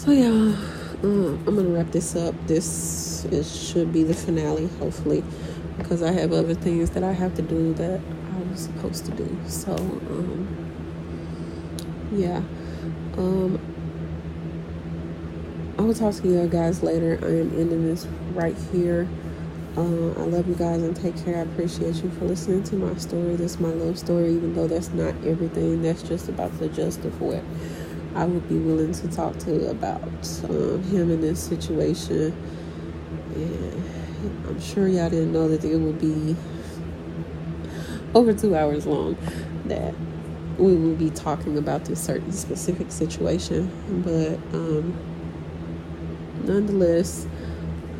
So 0.00 0.12
yeah, 0.12 0.56
uh, 1.04 1.04
I'm 1.04 1.44
gonna 1.44 1.68
wrap 1.68 1.90
this 1.90 2.16
up. 2.16 2.34
This 2.46 3.26
it 3.26 3.44
should 3.44 3.92
be 3.92 4.02
the 4.02 4.14
finale, 4.14 4.68
hopefully, 4.78 5.22
because 5.76 6.02
I 6.02 6.10
have 6.12 6.32
other 6.32 6.54
things 6.54 6.88
that 6.92 7.04
I 7.04 7.12
have 7.12 7.34
to 7.34 7.42
do 7.42 7.74
that 7.74 8.00
I 8.00 8.50
was 8.50 8.60
supposed 8.60 9.04
to 9.04 9.10
do. 9.10 9.28
So 9.46 9.74
um, 9.74 10.48
yeah, 12.12 12.40
um, 13.18 13.60
I 15.78 15.82
will 15.82 15.92
talk 15.92 16.14
to 16.14 16.26
you 16.26 16.48
guys 16.48 16.82
later. 16.82 17.18
I 17.22 17.40
am 17.40 17.60
ending 17.60 17.86
this 17.86 18.06
right 18.32 18.56
here. 18.72 19.06
Uh, 19.76 19.82
I 19.82 20.24
love 20.24 20.48
you 20.48 20.54
guys 20.54 20.82
and 20.82 20.96
take 20.96 21.22
care. 21.26 21.36
I 21.36 21.40
appreciate 21.40 21.96
you 21.96 22.08
for 22.12 22.24
listening 22.24 22.62
to 22.64 22.76
my 22.76 22.96
story. 22.96 23.36
This 23.36 23.52
is 23.52 23.60
my 23.60 23.68
love 23.68 23.98
story, 23.98 24.32
even 24.32 24.54
though 24.54 24.66
that's 24.66 24.94
not 24.94 25.14
everything. 25.26 25.82
That's 25.82 26.02
just 26.02 26.30
about 26.30 26.58
the 26.58 26.70
gist 26.70 27.04
of 27.04 27.20
what 27.20 27.44
I 28.14 28.24
would 28.24 28.48
be 28.48 28.58
willing 28.58 28.92
to 28.92 29.08
talk 29.08 29.38
to 29.40 29.70
about 29.70 30.02
um, 30.48 30.82
him 30.84 31.10
in 31.10 31.20
this 31.20 31.40
situation. 31.42 32.32
And 33.34 34.46
I'm 34.48 34.60
sure 34.60 34.88
y'all 34.88 35.10
didn't 35.10 35.32
know 35.32 35.48
that 35.48 35.64
it 35.64 35.76
would 35.76 36.00
be 36.00 36.36
over 38.14 38.32
two 38.32 38.56
hours 38.56 38.86
long 38.86 39.16
that 39.66 39.94
we 40.58 40.74
will 40.74 40.96
be 40.96 41.10
talking 41.10 41.56
about 41.56 41.84
this 41.84 42.02
certain 42.02 42.32
specific 42.32 42.90
situation. 42.90 43.70
But 44.04 44.36
um, 44.54 44.96
nonetheless, 46.44 47.26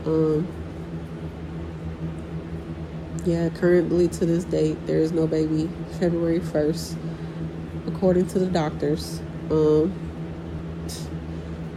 um, 0.04 0.46
yeah, 3.24 3.48
currently 3.50 4.08
to 4.08 4.26
this 4.26 4.44
date, 4.44 4.86
there 4.86 4.98
is 4.98 5.12
no 5.12 5.26
baby. 5.26 5.70
February 5.98 6.40
1st, 6.40 6.96
according 7.86 8.26
to 8.28 8.38
the 8.38 8.46
doctors. 8.46 9.20
Um, 9.50 9.92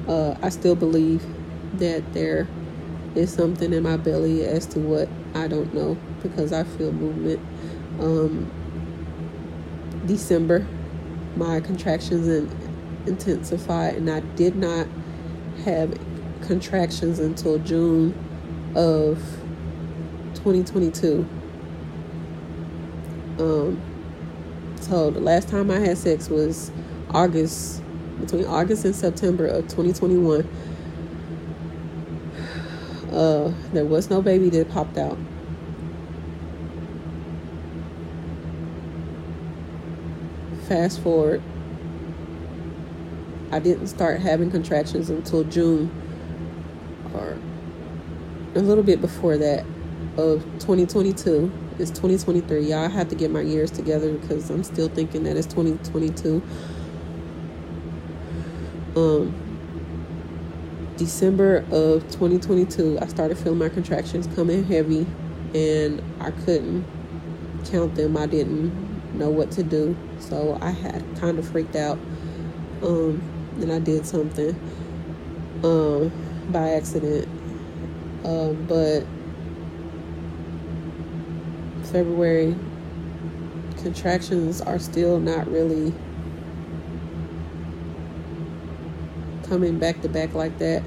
uh, 0.07 0.35
I 0.41 0.49
still 0.49 0.75
believe 0.75 1.23
that 1.79 2.13
there 2.13 2.47
is 3.15 3.31
something 3.33 3.73
in 3.73 3.83
my 3.83 3.97
belly 3.97 4.43
as 4.45 4.65
to 4.67 4.79
what 4.79 5.09
I 5.35 5.47
don't 5.47 5.73
know 5.73 5.97
because 6.21 6.53
I 6.53 6.63
feel 6.63 6.91
movement. 6.91 7.39
Um, 7.99 8.51
December, 10.05 10.65
my 11.35 11.59
contractions 11.61 12.27
in, 12.27 12.49
intensified, 13.07 13.95
and 13.95 14.09
I 14.09 14.19
did 14.35 14.55
not 14.55 14.87
have 15.65 15.97
contractions 16.41 17.19
until 17.19 17.57
June 17.59 18.13
of 18.75 19.17
2022. 20.35 21.27
Um, 23.39 23.81
so 24.81 25.09
the 25.09 25.19
last 25.19 25.47
time 25.47 25.71
I 25.71 25.79
had 25.79 25.97
sex 25.97 26.29
was 26.29 26.71
August, 27.13 27.81
between 28.19 28.45
August 28.45 28.85
and 28.85 28.95
September 28.95 29.47
of 29.47 29.63
2021. 29.67 30.47
Uh, 33.13 33.53
there 33.73 33.85
was 33.85 34.09
no 34.09 34.23
baby 34.23 34.49
that 34.49 34.67
popped 34.71 34.97
out. 34.97 35.15
Fast 40.67 40.99
forward, 41.03 41.39
I 43.51 43.59
didn't 43.59 43.85
start 43.85 44.19
having 44.19 44.49
contractions 44.49 45.11
until 45.11 45.43
June 45.43 45.91
or 47.13 47.37
a 48.55 48.59
little 48.59 48.83
bit 48.83 48.99
before 48.99 49.37
that 49.37 49.63
of 50.17 50.43
2022 50.59 51.51
it's 51.79 51.89
2023 51.89 52.67
y'all 52.67 52.89
have 52.89 53.09
to 53.09 53.15
get 53.15 53.31
my 53.31 53.41
years 53.41 53.71
together 53.71 54.13
because 54.13 54.49
i'm 54.49 54.63
still 54.63 54.87
thinking 54.89 55.23
that 55.23 55.35
it's 55.35 55.47
2022 55.47 56.41
um 58.95 59.33
december 60.97 61.65
of 61.71 62.03
2022 62.11 62.99
i 63.01 63.07
started 63.07 63.37
feeling 63.37 63.57
my 63.57 63.69
contractions 63.69 64.27
coming 64.35 64.63
heavy 64.63 65.05
and 65.55 66.01
i 66.19 66.31
couldn't 66.31 66.85
count 67.65 67.95
them. 67.95 68.17
I 68.17 68.25
didn't 68.25 69.17
know 69.17 69.29
what 69.29 69.51
to 69.51 69.63
do 69.63 69.95
so 70.19 70.57
i 70.61 70.71
had 70.71 71.03
kind 71.17 71.37
of 71.37 71.47
freaked 71.47 71.75
out 71.75 71.97
um 72.81 73.21
and 73.61 73.71
i 73.71 73.79
did 73.79 74.05
something 74.05 74.59
um 75.63 76.11
by 76.51 76.71
accident. 76.71 77.27
Um 78.25 78.65
but 78.67 79.05
February, 81.91 82.55
contractions 83.77 84.61
are 84.61 84.79
still 84.79 85.19
not 85.19 85.47
really 85.49 85.93
coming 89.43 89.79
back 89.79 90.01
to 90.01 90.09
back 90.09 90.33
like 90.33 90.57
that. 90.59 90.83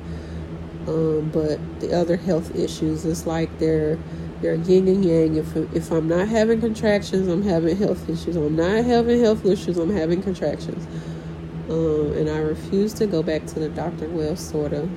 Um, 0.87 1.31
but 1.33 1.59
the 1.81 1.93
other 1.97 2.17
health 2.17 2.55
issues, 2.55 3.05
it's 3.05 3.27
like 3.27 3.59
they're 3.59 3.99
they're 4.41 4.55
yin 4.55 4.89
and 4.89 5.05
yang. 5.05 5.37
If 5.37 5.56
if 5.75 5.91
I'm 5.91 6.09
not 6.09 6.28
having 6.28 6.61
contractions, 6.61 7.28
I'm 7.28 7.43
having 7.43 7.77
health 7.77 8.09
issues. 8.09 8.37
I'm 8.37 8.56
not 8.56 8.84
having 8.84 9.21
health 9.21 9.44
issues. 9.44 9.78
I'm 9.78 9.94
having 9.94 10.22
contractions. 10.22 10.87
Um, 11.69 12.12
and 12.12 12.31
I 12.31 12.39
refuse 12.39 12.93
to 12.94 13.06
go 13.06 13.22
back 13.22 13.47
to 13.47 13.61
the 13.61 13.69
doctor. 13.69 14.09
Well, 14.09 14.37
sort 14.37 14.73
of. 14.73 14.88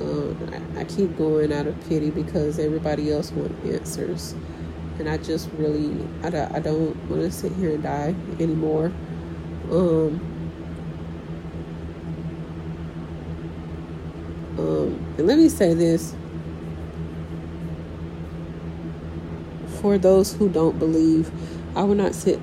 Um, 0.00 0.72
I, 0.76 0.80
I 0.80 0.84
keep 0.84 1.16
going 1.16 1.52
out 1.52 1.66
of 1.66 1.80
pity 1.88 2.10
because 2.10 2.58
everybody 2.58 3.12
else 3.12 3.30
wants 3.30 3.54
answers 3.64 4.34
and 4.98 5.08
I 5.08 5.16
just 5.18 5.50
really 5.58 5.96
I, 6.22 6.28
I 6.56 6.60
don't 6.60 6.96
want 7.08 7.22
to 7.22 7.30
sit 7.30 7.52
here 7.52 7.74
and 7.74 7.82
die 7.82 8.14
anymore. 8.38 8.92
Um, 9.70 10.20
um, 14.58 15.01
and 15.18 15.26
let 15.26 15.38
me 15.38 15.48
say 15.48 15.74
this 15.74 16.14
for 19.80 19.98
those 19.98 20.34
who 20.34 20.48
don't 20.48 20.78
believe, 20.78 21.30
I 21.76 21.82
will 21.82 21.94
not 21.96 22.14
sit 22.14 22.40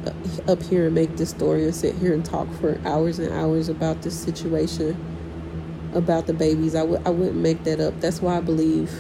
up 0.48 0.62
here 0.64 0.88
and 0.88 0.96
make 0.96 1.18
this 1.18 1.30
story 1.30 1.66
or 1.66 1.72
sit 1.72 1.96
here 1.96 2.14
and 2.14 2.26
talk 2.26 2.52
for 2.56 2.80
hours 2.86 3.20
and 3.20 3.32
hours 3.34 3.70
about 3.70 4.02
this 4.02 4.20
situation 4.20 4.98
about 5.94 6.28
the 6.28 6.34
babies. 6.34 6.76
I 6.76 6.82
w- 6.82 7.02
I 7.06 7.10
wouldn't 7.10 7.38
make 7.38 7.64
that 7.64 7.80
up. 7.80 8.00
That's 8.02 8.22
why 8.22 8.38
I 8.38 8.42
believe 8.42 8.92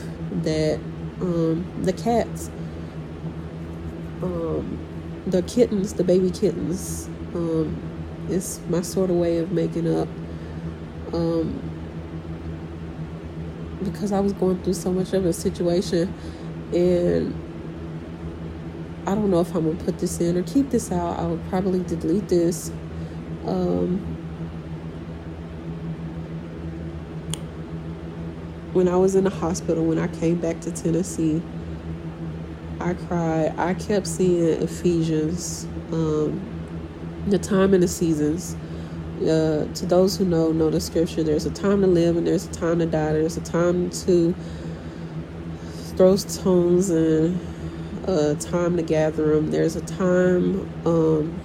that 0.43 0.79
um, 1.21 1.65
the 1.83 1.93
cats 1.93 2.49
um, 4.23 4.79
the 5.27 5.41
kittens, 5.43 5.93
the 5.93 6.03
baby 6.03 6.31
kittens, 6.31 7.07
um, 7.35 7.75
is 8.29 8.59
my 8.69 8.81
sort 8.81 9.09
of 9.09 9.15
way 9.17 9.37
of 9.37 9.51
making 9.51 9.93
up. 9.93 10.07
Um, 11.13 11.68
because 13.83 14.11
I 14.11 14.19
was 14.19 14.33
going 14.33 14.61
through 14.63 14.73
so 14.73 14.91
much 14.91 15.13
of 15.13 15.25
a 15.25 15.33
situation, 15.33 16.13
and 16.73 17.33
I 19.07 19.15
don't 19.15 19.31
know 19.31 19.41
if 19.41 19.55
I'm 19.55 19.65
gonna 19.65 19.83
put 19.83 19.99
this 19.99 20.19
in 20.19 20.37
or 20.37 20.43
keep 20.43 20.69
this 20.69 20.91
out. 20.91 21.19
I 21.19 21.25
would 21.25 21.43
probably 21.49 21.83
delete 21.83 22.27
this. 22.29 22.71
Um, 23.45 23.97
when 28.73 28.87
I 28.87 28.95
was 28.95 29.15
in 29.15 29.23
the 29.23 29.29
hospital, 29.29 29.85
when 29.85 29.97
I 29.97 30.07
came 30.07 30.39
back 30.39 30.59
to 30.61 30.71
Tennessee, 30.71 31.41
I 32.79 32.93
cried. 32.93 33.57
I 33.57 33.73
kept 33.73 34.07
seeing 34.07 34.61
Ephesians, 34.61 35.65
um, 35.91 36.39
the 37.27 37.39
time 37.39 37.73
and 37.73 37.83
the 37.83 37.87
seasons. 37.87 38.55
Uh, 39.19 39.67
to 39.73 39.85
those 39.85 40.17
who 40.17 40.23
know 40.23 40.51
know 40.51 40.69
the 40.69 40.79
scripture, 40.79 41.23
there's 41.23 41.45
a 41.45 41.51
time 41.51 41.81
to 41.81 41.87
live 41.87 42.15
and 42.15 42.25
there's 42.25 42.45
a 42.45 42.51
time 42.51 42.79
to 42.79 42.85
die. 42.85 43.13
There's 43.13 43.35
a 43.35 43.41
time 43.41 43.89
to 43.89 44.33
throw 45.97 46.15
stones 46.15 46.89
and 46.89 47.39
a 48.07 48.35
time 48.35 48.77
to 48.77 48.83
gather 48.83 49.35
them. 49.35 49.51
There's 49.51 49.75
a 49.75 49.81
time. 49.81 50.61
Um, 50.85 51.39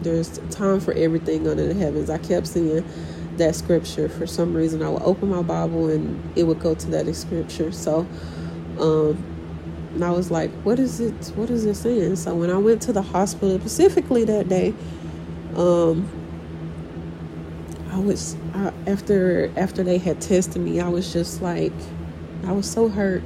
there's 0.00 0.38
time 0.50 0.80
for 0.80 0.92
everything 0.94 1.46
under 1.46 1.66
the 1.66 1.74
heavens. 1.74 2.10
I 2.10 2.18
kept 2.18 2.48
seeing 2.48 2.84
that 3.36 3.54
scripture 3.54 4.08
for 4.08 4.26
some 4.26 4.52
reason. 4.52 4.82
I 4.82 4.88
would 4.88 5.02
open 5.02 5.28
my 5.28 5.42
Bible 5.42 5.88
and 5.88 6.20
it 6.36 6.42
would 6.42 6.58
go 6.58 6.74
to 6.74 6.86
that 6.90 7.14
scripture. 7.14 7.70
So. 7.70 8.06
Um, 8.80 9.24
and 9.94 10.04
I 10.04 10.10
was 10.10 10.30
like, 10.30 10.50
what 10.62 10.78
is 10.78 11.00
it? 11.00 11.12
What 11.36 11.50
is 11.50 11.66
it 11.66 11.74
saying? 11.74 12.16
So 12.16 12.34
when 12.34 12.50
I 12.50 12.56
went 12.56 12.80
to 12.82 12.92
the 12.94 13.02
hospital 13.02 13.58
specifically 13.60 14.24
that 14.24 14.48
day, 14.48 14.72
um, 15.54 16.08
I 17.92 17.98
was 17.98 18.36
I, 18.54 18.72
after 18.86 19.52
after 19.56 19.82
they 19.82 19.98
had 19.98 20.20
tested 20.20 20.62
me, 20.62 20.80
I 20.80 20.88
was 20.88 21.12
just 21.12 21.42
like, 21.42 21.72
I 22.46 22.52
was 22.52 22.68
so 22.68 22.88
hurt, 22.88 23.22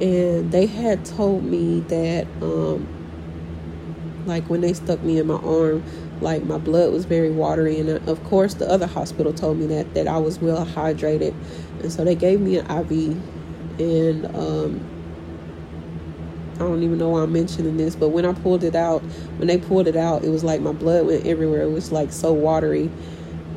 and 0.00 0.52
they 0.52 0.66
had 0.66 1.04
told 1.04 1.42
me 1.44 1.80
that, 1.80 2.26
um, 2.40 2.86
like 4.24 4.48
when 4.48 4.60
they 4.60 4.72
stuck 4.72 5.02
me 5.02 5.18
in 5.18 5.26
my 5.26 5.34
arm, 5.34 5.82
like 6.20 6.44
my 6.44 6.58
blood 6.58 6.92
was 6.92 7.06
very 7.06 7.30
watery, 7.32 7.80
and 7.80 7.90
uh, 7.90 8.10
of 8.10 8.22
course 8.24 8.54
the 8.54 8.70
other 8.70 8.86
hospital 8.86 9.32
told 9.32 9.58
me 9.58 9.66
that 9.66 9.92
that 9.94 10.06
I 10.06 10.18
was 10.18 10.38
well 10.38 10.64
hydrated, 10.64 11.34
and 11.80 11.92
so 11.92 12.04
they 12.04 12.14
gave 12.14 12.40
me 12.40 12.56
an 12.56 12.70
IV, 12.70 13.16
and 13.80 14.26
um, 14.36 14.80
I 16.54 16.58
don't 16.58 16.84
even 16.84 16.98
know 16.98 17.08
why 17.08 17.22
I'm 17.22 17.32
mentioning 17.32 17.76
this, 17.76 17.96
but 17.96 18.10
when 18.10 18.24
I 18.24 18.32
pulled 18.32 18.62
it 18.62 18.76
out, 18.76 19.00
when 19.38 19.48
they 19.48 19.58
pulled 19.58 19.88
it 19.88 19.96
out, 19.96 20.22
it 20.22 20.28
was 20.28 20.44
like 20.44 20.60
my 20.60 20.72
blood 20.72 21.04
went 21.06 21.26
everywhere. 21.26 21.62
It 21.62 21.70
was 21.70 21.90
like 21.90 22.12
so 22.12 22.32
watery, 22.32 22.90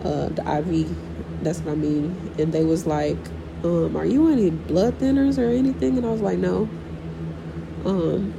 uh, 0.04 0.30
the 0.30 0.42
IV. 0.60 1.44
That's 1.44 1.60
what 1.60 1.72
I 1.72 1.76
mean. 1.76 2.34
And 2.38 2.54
they 2.54 2.64
was 2.64 2.86
like, 2.86 3.18
um, 3.64 3.96
"Are 3.96 4.06
you 4.06 4.28
on 4.28 4.34
any 4.34 4.50
blood 4.50 5.00
thinners 5.00 5.38
or 5.38 5.50
anything?" 5.50 5.98
And 5.98 6.06
I 6.06 6.10
was 6.10 6.22
like, 6.22 6.38
"No." 6.38 6.70
Um, 7.86 8.34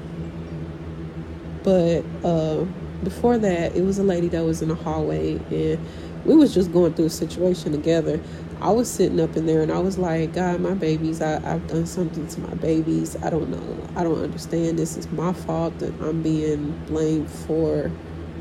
but 1.62 2.05
uh, 2.25 2.64
before 3.03 3.38
that, 3.38 3.75
it 3.76 3.82
was 3.82 3.99
a 3.99 4.05
lady 4.05 4.29
that 4.29 4.44
was 4.44 4.62
in 4.62 4.69
the 4.69 4.75
hallway, 4.75 5.37
and 5.50 5.79
we 6.25 6.37
was 6.37 6.55
just 6.55 6.73
going 6.73 6.94
through 6.94 7.06
a 7.06 7.11
situation 7.11 7.73
together. 7.73 8.20
I 8.61 8.70
was 8.70 8.88
sitting 8.88 9.19
up 9.19 9.37
in 9.37 9.47
there 9.47 9.61
and 9.61 9.73
I 9.73 9.81
was 9.81 9.99
like, 9.99 10.35
God, 10.35 10.61
my 10.61 10.75
babies, 10.75 11.20
I, 11.20 11.35
I've 11.38 11.67
done 11.67 11.85
something 11.85 12.29
to 12.29 12.41
my 12.43 12.55
babies. 12.55 13.17
I 13.20 13.29
don't 13.29 13.49
know. 13.49 13.88
I 13.97 14.05
don't 14.05 14.23
understand. 14.23 14.79
This 14.79 14.97
is 14.97 15.11
my 15.11 15.32
fault 15.32 15.76
that 15.81 15.93
I'm 16.00 16.23
being 16.23 16.70
blamed 16.87 17.29
for 17.29 17.91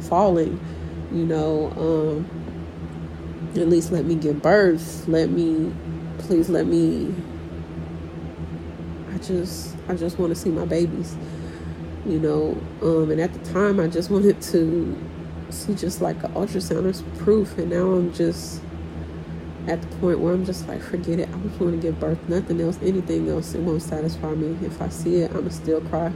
falling. 0.02 0.60
You 1.12 1.26
know, 1.26 1.72
um, 1.72 2.30
at 3.56 3.68
least 3.70 3.92
let 3.92 4.06
me 4.06 4.16
give 4.16 4.42
birth. 4.42 5.08
Let 5.08 5.30
me, 5.30 5.74
please 6.20 6.50
let 6.50 6.66
me. 6.66 7.14
I 9.14 9.18
just, 9.18 9.76
I 9.88 9.96
just 9.96 10.18
want 10.20 10.32
to 10.32 10.36
see 10.36 10.50
my 10.50 10.66
babies. 10.66 11.16
You 12.06 12.20
know, 12.20 12.58
um, 12.82 13.12
and 13.12 13.22
at 13.22 13.34
the 13.34 13.54
time, 13.54 13.80
I 13.80 13.88
just 13.88 14.10
wanted 14.10 14.42
to 14.42 14.98
see 15.50 15.76
just 15.76 16.02
like 16.02 16.24
an 16.24 16.34
ultrasound 16.34 16.90
as 16.90 17.04
proof, 17.20 17.58
and 17.58 17.70
now 17.70 17.92
I'm 17.92 18.14
just 18.14 18.62
at 19.68 19.82
the 19.82 19.88
point 19.98 20.20
where 20.20 20.34
I'm 20.34 20.46
just 20.46 20.68
like, 20.68 20.82
forget 20.82 21.20
it. 21.20 21.30
I 21.30 21.38
just 21.48 21.60
want 21.60 21.74
to 21.74 21.78
give 21.78 22.00
birth. 22.00 22.18
Nothing 22.28 22.62
else, 22.62 22.80
anything 22.82 23.30
else, 23.30 23.54
it 23.54 23.62
won't 23.62 23.82
satisfy 23.82 24.34
me. 24.34 24.58
If 24.66 24.82
I 24.82 24.90
see 24.90 25.18
it, 25.18 25.32
I'ma 25.36 25.50
still 25.50 25.82
cry. 25.82 26.12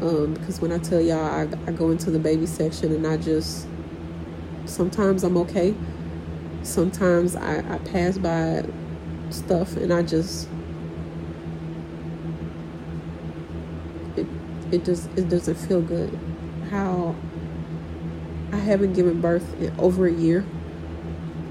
Um, 0.00 0.34
because 0.34 0.60
when 0.60 0.72
I 0.72 0.78
tell 0.78 1.00
y'all, 1.00 1.24
I, 1.24 1.48
I 1.66 1.72
go 1.72 1.90
into 1.90 2.10
the 2.10 2.18
baby 2.18 2.44
section 2.44 2.94
and 2.94 3.06
I 3.06 3.16
just 3.16 3.66
sometimes 4.66 5.24
I'm 5.24 5.36
okay. 5.38 5.74
Sometimes 6.66 7.36
I, 7.36 7.58
I 7.74 7.78
pass 7.78 8.18
by 8.18 8.64
stuff 9.30 9.76
and 9.76 9.92
I 9.92 10.02
just 10.02 10.48
it 14.16 14.26
it 14.72 14.84
just 14.84 15.08
it 15.16 15.28
doesn't 15.28 15.54
feel 15.54 15.80
good. 15.80 16.18
How 16.70 17.14
I 18.52 18.56
haven't 18.56 18.94
given 18.94 19.20
birth 19.20 19.60
in 19.60 19.78
over 19.78 20.06
a 20.06 20.12
year 20.12 20.44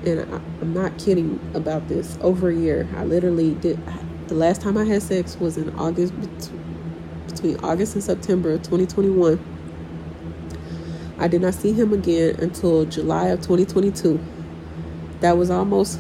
and 0.06 0.22
I, 0.22 0.36
am 0.62 0.74
not 0.74 0.98
kidding 0.98 1.40
about 1.54 1.88
this. 1.88 2.18
Over 2.22 2.50
a 2.50 2.56
year, 2.56 2.88
I 2.96 3.06
literally 3.06 3.56
did. 3.56 3.80
The 4.28 4.36
last 4.36 4.62
time 4.62 4.78
I 4.78 4.86
had 4.86 5.02
sex 5.02 5.38
was 5.38 5.58
in 5.58 5.74
August, 5.76 6.14
between 7.28 7.58
August 7.64 7.96
and 7.96 8.04
September 8.04 8.52
of 8.52 8.64
2021. 8.64 9.40
I 11.18 11.28
did 11.28 11.42
not 11.42 11.54
see 11.54 11.72
him 11.72 11.94
again 11.94 12.36
until 12.40 12.86
July 12.86 13.28
of 13.28 13.40
2022. 13.42 14.20
That 15.22 15.38
was 15.38 15.50
almost. 15.50 16.00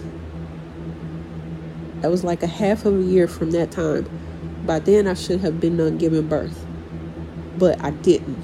That 2.02 2.12
was 2.12 2.24
like 2.24 2.44
a 2.44 2.48
half 2.48 2.86
of 2.86 3.00
a 3.00 3.04
year 3.04 3.28
from 3.28 3.52
that 3.52 3.72
time. 3.72 4.08
By 4.66 4.80
then, 4.80 5.08
I 5.08 5.14
should 5.14 5.40
have 5.42 5.60
been 5.60 5.78
done 5.78 5.98
giving 5.98 6.28
birth, 6.28 6.66
but 7.58 7.84
I 7.84 7.92
didn't. 7.92 8.44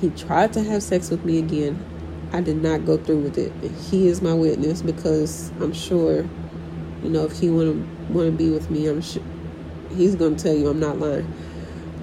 He 0.00 0.10
tried 0.10 0.52
to 0.54 0.62
have 0.62 0.82
sex 0.82 1.10
with 1.10 1.24
me 1.24 1.38
again. 1.38 1.84
I 2.32 2.40
did 2.40 2.62
not 2.62 2.84
go 2.84 2.96
through 2.96 3.20
with 3.20 3.38
it. 3.38 3.52
He 3.90 4.08
is 4.08 4.22
my 4.22 4.34
witness 4.34 4.82
because 4.82 5.50
I'm 5.60 5.72
sure, 5.72 6.26
you 7.02 7.10
know, 7.10 7.24
if 7.24 7.38
he 7.38 7.50
want 7.50 7.72
to 7.72 8.12
want 8.12 8.30
to 8.30 8.36
be 8.36 8.50
with 8.50 8.70
me, 8.70 8.88
I'm 8.88 9.02
sure 9.02 9.22
he's 9.94 10.14
going 10.14 10.36
to 10.36 10.42
tell 10.42 10.54
you 10.54 10.68
I'm 10.68 10.80
not 10.80 10.98
lying. 10.98 11.32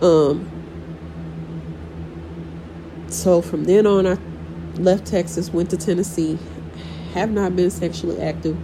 Um. 0.01 0.50
So 3.07 3.42
from 3.42 3.66
then 3.66 3.86
on, 3.86 4.07
I 4.07 4.18
left 4.75 5.06
Texas, 5.06 5.51
went 5.51 5.69
to 5.69 5.77
Tennessee. 5.77 6.39
Have 7.13 7.31
not 7.31 7.56
been 7.56 7.69
sexually 7.71 8.19
active. 8.21 8.57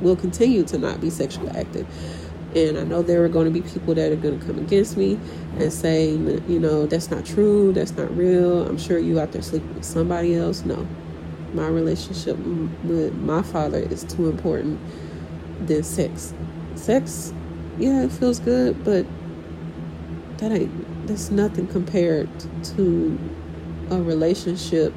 Will 0.00 0.16
continue 0.16 0.64
to 0.64 0.78
not 0.78 1.00
be 1.00 1.10
sexually 1.10 1.50
active. 1.50 1.86
And 2.54 2.76
I 2.76 2.84
know 2.84 3.00
there 3.02 3.24
are 3.24 3.28
going 3.28 3.46
to 3.46 3.50
be 3.50 3.66
people 3.66 3.94
that 3.94 4.12
are 4.12 4.16
going 4.16 4.38
to 4.38 4.46
come 4.46 4.58
against 4.58 4.98
me 4.98 5.18
and 5.58 5.72
say, 5.72 6.10
you 6.10 6.60
know, 6.60 6.86
that's 6.86 7.10
not 7.10 7.24
true, 7.24 7.72
that's 7.72 7.92
not 7.92 8.14
real. 8.14 8.66
I'm 8.66 8.76
sure 8.76 8.98
you 8.98 9.18
out 9.18 9.32
there 9.32 9.40
sleeping 9.40 9.74
with 9.74 9.84
somebody 9.84 10.34
else. 10.34 10.62
No, 10.64 10.86
my 11.54 11.66
relationship 11.66 12.36
with 12.84 13.14
my 13.14 13.42
father 13.42 13.78
is 13.78 14.04
too 14.04 14.28
important 14.28 14.78
than 15.66 15.82
sex. 15.82 16.34
Sex, 16.74 17.32
yeah, 17.78 18.02
it 18.02 18.12
feels 18.12 18.38
good, 18.38 18.84
but 18.84 19.06
that 20.38 20.52
ain't, 20.52 21.06
that's 21.06 21.30
nothing 21.30 21.66
compared 21.68 22.28
to 22.64 23.18
a 23.90 24.02
relationship 24.02 24.92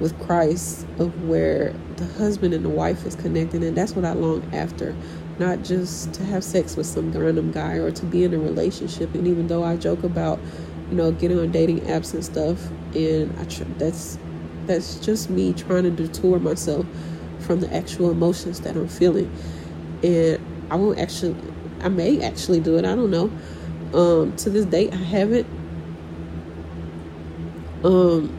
with 0.00 0.18
Christ 0.26 0.86
of 0.98 1.28
where 1.28 1.74
the 1.96 2.06
husband 2.06 2.54
and 2.54 2.64
the 2.64 2.70
wife 2.70 3.06
is 3.06 3.14
connected 3.14 3.62
and 3.62 3.76
that's 3.76 3.94
what 3.94 4.04
I 4.04 4.12
long 4.12 4.42
after 4.54 4.94
not 5.40 5.64
just 5.64 6.12
to 6.12 6.24
have 6.24 6.44
sex 6.44 6.76
with 6.76 6.86
some 6.86 7.10
random 7.12 7.50
guy 7.50 7.72
or 7.72 7.90
to 7.90 8.04
be 8.04 8.22
in 8.24 8.34
a 8.34 8.38
relationship. 8.38 9.14
And 9.14 9.26
even 9.26 9.46
though 9.46 9.64
I 9.64 9.76
joke 9.76 10.04
about, 10.04 10.38
you 10.90 10.96
know, 10.96 11.10
getting 11.10 11.38
on 11.38 11.50
dating 11.50 11.80
apps 11.80 12.12
and 12.12 12.22
stuff, 12.22 12.68
and 12.94 13.36
I 13.40 13.44
tr- 13.44 13.64
that's 13.78 14.18
that's 14.66 15.00
just 15.00 15.30
me 15.30 15.54
trying 15.54 15.84
to 15.84 15.90
detour 15.90 16.38
myself 16.38 16.84
from 17.40 17.60
the 17.60 17.74
actual 17.74 18.10
emotions 18.10 18.60
that 18.60 18.76
I'm 18.76 18.86
feeling. 18.86 19.32
And 20.02 20.38
I 20.70 20.76
won't 20.76 20.98
actually, 20.98 21.34
I 21.80 21.88
may 21.88 22.22
actually 22.22 22.60
do 22.60 22.76
it. 22.76 22.84
I 22.84 22.94
don't 22.94 23.10
know. 23.10 23.32
Um, 23.94 24.36
to 24.36 24.50
this 24.50 24.66
date, 24.66 24.92
I 24.92 24.96
haven't. 24.96 25.46
Um, 27.82 28.36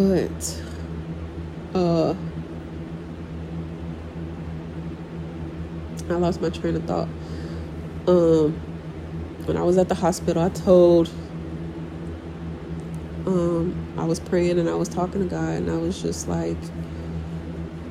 but 0.00 0.62
uh 1.74 2.14
I 6.08 6.14
lost 6.14 6.40
my 6.40 6.48
train 6.48 6.74
of 6.76 6.84
thought. 6.84 7.08
Um 8.08 8.54
when 9.44 9.58
I 9.58 9.62
was 9.62 9.76
at 9.76 9.90
the 9.90 9.94
hospital 9.94 10.42
I 10.42 10.48
told 10.48 11.10
um 13.26 13.94
I 13.98 14.04
was 14.04 14.20
praying 14.20 14.58
and 14.58 14.70
I 14.70 14.74
was 14.74 14.88
talking 14.88 15.20
to 15.20 15.26
God 15.28 15.56
and 15.56 15.70
I 15.70 15.76
was 15.76 16.00
just 16.00 16.28
like 16.28 16.56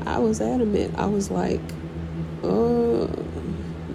I 0.08 0.18
was 0.18 0.42
adamant. 0.42 0.98
I 0.98 1.06
was 1.06 1.30
like, 1.30 1.62
oh 2.42 3.08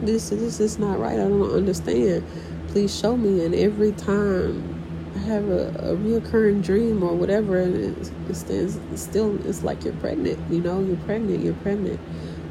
this 0.03 0.31
this 0.31 0.61
is 0.61 0.79
not 0.79 1.01
right. 1.01 1.15
I 1.15 1.29
don't 1.29 1.51
understand. 1.51 2.25
Please 2.69 2.97
show 2.97 3.17
me 3.17 3.45
and 3.45 3.57
every 3.57 3.91
time 3.91 4.74
have 5.21 5.49
a, 5.49 5.69
a 5.79 5.97
reoccurring 5.97 6.63
dream 6.65 7.03
or 7.03 7.15
whatever, 7.15 7.61
and 7.61 7.77
it, 7.77 8.13
it 8.29 8.35
stands 8.37 8.79
it's 8.93 9.03
still 9.03 9.39
it's 9.49 9.63
like 9.63 9.85
you're 9.85 9.95
pregnant. 9.95 10.39
You 10.51 10.61
know, 10.61 10.81
you're 10.83 10.97
pregnant. 10.99 11.45
You're 11.45 11.55
pregnant, 11.55 12.01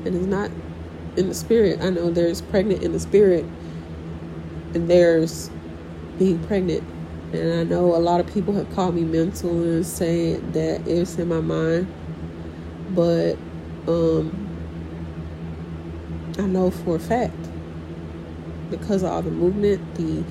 and 0.06 0.16
it's 0.16 0.26
not 0.26 0.52
in 1.18 1.30
the 1.30 1.36
spirit. 1.36 1.82
I 1.82 1.90
know 1.90 2.12
there's 2.12 2.42
pregnant 2.42 2.84
in 2.84 2.94
the 2.94 3.00
spirit, 3.00 3.46
and 4.74 4.90
there's 4.90 5.50
being 6.20 6.44
pregnant. 6.46 6.84
And 7.34 7.54
I 7.54 7.64
know 7.64 7.96
a 7.96 7.98
lot 7.98 8.20
of 8.20 8.34
people 8.34 8.54
have 8.56 8.70
called 8.76 8.96
me 8.96 9.04
mental 9.04 9.52
and 9.52 9.86
say 9.86 10.36
that 10.38 10.88
it's 10.88 11.18
in 11.18 11.30
my 11.30 11.42
mind, 11.42 11.88
but 12.92 13.38
um, 13.88 14.50
I 16.38 16.44
know 16.44 16.72
for 16.72 16.98
a 16.98 17.00
fact 17.00 17.36
because 18.70 19.04
of 19.04 19.12
all 19.12 19.22
the 19.22 19.32
movement, 19.32 19.96
the 19.96 20.24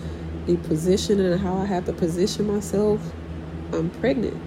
the 0.46 0.56
position 0.56 1.20
and 1.20 1.40
how 1.40 1.56
I 1.56 1.66
have 1.66 1.86
to 1.86 1.92
position 1.92 2.46
myself, 2.46 3.00
I'm 3.72 3.90
pregnant. 3.90 4.40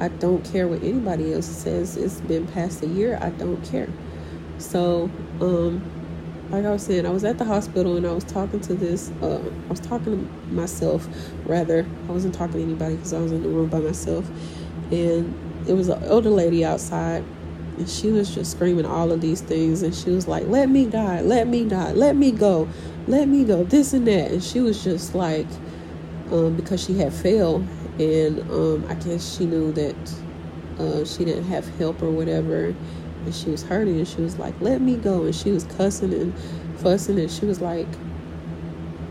I 0.00 0.08
don't 0.08 0.44
care 0.44 0.66
what 0.66 0.82
anybody 0.82 1.32
else 1.32 1.46
says. 1.46 1.96
It's 1.96 2.20
been 2.20 2.46
past 2.48 2.82
a 2.82 2.86
year. 2.86 3.18
I 3.20 3.30
don't 3.30 3.62
care. 3.64 3.88
So, 4.58 5.10
um, 5.40 5.82
like 6.50 6.64
I 6.64 6.70
was 6.70 6.82
saying, 6.82 7.06
I 7.06 7.10
was 7.10 7.24
at 7.24 7.38
the 7.38 7.44
hospital 7.44 7.96
and 7.96 8.06
I 8.06 8.12
was 8.12 8.24
talking 8.24 8.60
to 8.60 8.74
this. 8.74 9.10
Uh, 9.22 9.38
I 9.38 9.68
was 9.68 9.80
talking 9.80 10.26
to 10.26 10.54
myself, 10.54 11.06
rather. 11.46 11.86
I 12.08 12.12
wasn't 12.12 12.34
talking 12.34 12.54
to 12.54 12.62
anybody 12.62 12.96
because 12.96 13.12
I 13.12 13.20
was 13.20 13.32
in 13.32 13.42
the 13.42 13.48
room 13.48 13.68
by 13.68 13.80
myself, 13.80 14.28
and 14.90 15.34
it 15.68 15.72
was 15.72 15.88
an 15.88 16.02
older 16.04 16.30
lady 16.30 16.64
outside, 16.64 17.24
and 17.78 17.88
she 17.88 18.10
was 18.10 18.34
just 18.34 18.52
screaming 18.52 18.84
all 18.84 19.10
of 19.10 19.20
these 19.20 19.40
things, 19.40 19.82
and 19.82 19.94
she 19.94 20.10
was 20.10 20.28
like, 20.28 20.46
"Let 20.46 20.68
me 20.68 20.86
die! 20.86 21.22
Let 21.22 21.48
me 21.48 21.64
die! 21.64 21.92
Let 21.92 22.16
me 22.16 22.30
go! 22.30 22.68
Let 23.06 23.28
me 23.28 23.44
go, 23.44 23.64
this 23.64 23.92
and 23.92 24.06
that. 24.06 24.30
And 24.30 24.42
she 24.42 24.60
was 24.60 24.82
just 24.82 25.14
like, 25.14 25.46
um, 26.30 26.56
because 26.56 26.82
she 26.82 26.98
had 26.98 27.12
failed, 27.12 27.66
and 27.98 28.40
um, 28.50 28.84
I 28.88 28.94
guess 28.94 29.36
she 29.36 29.46
knew 29.46 29.72
that 29.72 30.14
uh, 30.78 31.04
she 31.04 31.24
didn't 31.24 31.44
have 31.44 31.68
help 31.76 32.02
or 32.02 32.10
whatever, 32.10 32.74
and 33.24 33.34
she 33.34 33.50
was 33.50 33.62
hurting, 33.62 33.98
and 33.98 34.08
she 34.08 34.20
was 34.20 34.38
like, 34.38 34.58
let 34.60 34.80
me 34.80 34.96
go. 34.96 35.24
And 35.24 35.34
she 35.34 35.50
was 35.50 35.64
cussing 35.64 36.12
and 36.12 36.34
fussing, 36.78 37.18
and 37.18 37.30
she 37.30 37.46
was 37.46 37.60
like, 37.60 37.86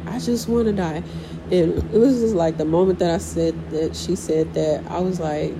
I 0.08 0.20
just 0.20 0.50
want 0.50 0.68
to 0.68 0.74
die. 0.74 1.04
And 1.52 1.78
it 1.94 1.98
was 1.98 2.20
just 2.20 2.36
like 2.36 2.58
the 2.58 2.66
moment 2.66 3.00
that 3.00 3.12
I 3.12 3.18
said 3.18 3.70
that 3.72 3.96
she 3.96 4.16
said 4.16 4.54
that, 4.54 4.84
I 4.90 5.00
was 5.00 5.20
like, 5.20 5.54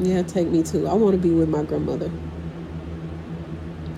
yeah, 0.00 0.22
take 0.22 0.48
me 0.48 0.62
too. 0.62 0.88
I 0.88 0.94
want 0.94 1.12
to 1.12 1.18
be 1.18 1.30
with 1.30 1.48
my 1.48 1.62
grandmother. 1.62 2.10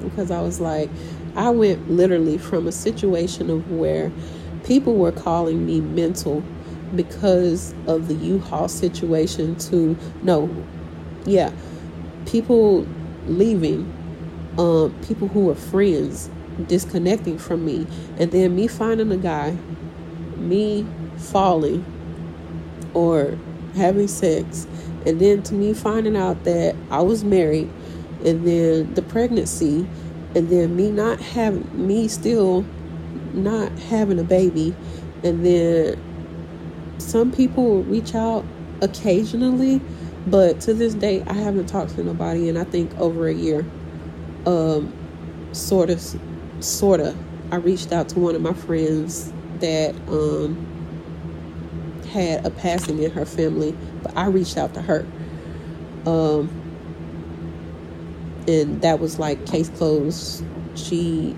Because 0.03 0.31
I 0.31 0.41
was 0.41 0.61
like, 0.61 0.91
I 1.37 1.51
went 1.51 1.91
literally 1.91 2.39
from 2.39 2.67
a 2.67 2.73
situation 2.73 3.51
of 3.51 3.71
where 3.71 4.11
people 4.65 4.97
were 4.97 5.13
calling 5.13 5.65
me 5.67 5.81
mental 5.81 6.43
because 6.95 7.75
of 7.87 8.09
the 8.09 8.15
U-Haul 8.15 8.69
situation 8.69 9.57
to 9.57 9.97
no, 10.23 10.51
yeah, 11.25 11.53
people 12.27 12.87
leaving, 13.27 13.93
um, 14.59 14.95
people 15.07 15.29
who 15.29 15.47
were 15.47 15.55
friends 15.55 16.31
disconnecting 16.67 17.39
from 17.39 17.65
me, 17.65 17.87
and 18.19 18.33
then 18.33 18.57
me 18.57 18.67
finding 18.67 19.13
a 19.13 19.17
guy, 19.17 19.57
me 20.37 20.87
falling, 21.19 21.85
or 22.95 23.37
having 23.75 24.09
sex, 24.09 24.67
and 25.05 25.21
then 25.21 25.43
to 25.43 25.55
me 25.55 25.75
finding 25.75 26.17
out 26.17 26.45
that 26.45 26.75
I 26.91 27.03
was 27.03 27.25
married, 27.25 27.71
and 28.25 28.47
then 28.47 28.95
the 28.95 29.03
pregnancy, 29.03 29.87
and 30.37 30.51
then 30.51 30.77
me 30.77 30.91
not 30.91 31.19
having 31.19 31.67
me 31.75 32.09
still 32.09 32.65
not 33.33 33.73
having 33.79 34.19
a 34.19 34.25
baby, 34.25 34.75
and 35.25 35.45
then 35.45 35.99
some 36.99 37.33
people 37.33 37.83
reach 37.85 38.15
out 38.15 38.45
occasionally, 38.83 39.81
but 40.27 40.61
to 40.61 40.75
this 40.75 40.95
day 40.95 41.23
I 41.27 41.33
haven't 41.33 41.67
talked 41.67 41.95
to 41.97 42.05
nobody 42.05 42.51
in 42.51 42.57
I 42.59 42.65
think 42.65 42.97
over 42.99 43.27
a 43.29 43.35
year. 43.35 43.65
Um, 44.45 44.93
sort 45.53 45.91
of, 45.91 46.01
sort 46.61 47.01
of. 47.01 47.17
I 47.51 47.57
reached 47.57 47.93
out 47.93 48.11
to 48.11 48.21
one 48.21 48.35
of 48.35 48.43
my 48.43 48.53
friends 48.53 49.33
that 49.61 49.95
um 50.09 50.67
had 52.13 52.45
a 52.45 52.51
passing 52.51 53.03
in 53.03 53.11
her 53.13 53.25
family, 53.25 53.75
but 54.03 54.17
I 54.17 54.27
reached 54.27 54.59
out 54.59 54.75
to 54.75 54.83
her. 54.83 55.07
Um, 56.07 56.66
and 58.49 58.81
that 58.83 59.01
was 59.01 59.19
like 59.19 59.45
case 59.47 59.69
closed. 59.71 60.45
She 60.75 61.37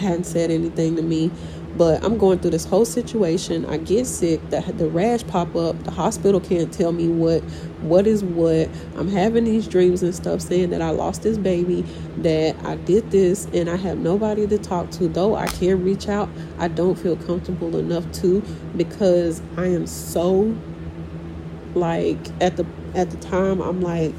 hadn't 0.00 0.24
said 0.24 0.50
anything 0.50 0.96
to 0.96 1.02
me, 1.02 1.30
but 1.76 2.04
I'm 2.04 2.18
going 2.18 2.38
through 2.38 2.50
this 2.50 2.64
whole 2.64 2.84
situation. 2.84 3.64
I 3.66 3.78
get 3.78 4.06
sick, 4.06 4.40
the, 4.50 4.60
the 4.76 4.88
rash 4.88 5.26
pop 5.26 5.54
up. 5.56 5.82
The 5.84 5.90
hospital 5.90 6.40
can't 6.40 6.72
tell 6.72 6.92
me 6.92 7.08
what 7.08 7.42
what 7.82 8.06
is 8.06 8.22
what. 8.24 8.68
I'm 8.96 9.08
having 9.08 9.44
these 9.44 9.66
dreams 9.66 10.02
and 10.02 10.14
stuff 10.14 10.40
saying 10.40 10.70
that 10.70 10.82
I 10.82 10.90
lost 10.90 11.22
this 11.22 11.38
baby, 11.38 11.82
that 12.18 12.56
I 12.64 12.76
did 12.76 13.10
this, 13.10 13.46
and 13.52 13.68
I 13.68 13.76
have 13.76 13.98
nobody 13.98 14.46
to 14.46 14.58
talk 14.58 14.90
to. 14.92 15.08
Though 15.08 15.36
I 15.36 15.46
can 15.46 15.82
reach 15.84 16.08
out, 16.08 16.28
I 16.58 16.68
don't 16.68 16.98
feel 16.98 17.16
comfortable 17.16 17.76
enough 17.76 18.10
to 18.22 18.42
because 18.76 19.42
I 19.56 19.66
am 19.66 19.86
so 19.86 20.56
like 21.74 22.18
at 22.40 22.56
the 22.56 22.66
at 22.94 23.10
the 23.10 23.16
time 23.18 23.60
I'm 23.60 23.80
like 23.80 24.14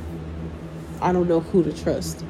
I 1.02 1.12
don't 1.12 1.28
know 1.28 1.42
who 1.42 1.64
to 1.64 1.74
trust. 1.74 2.24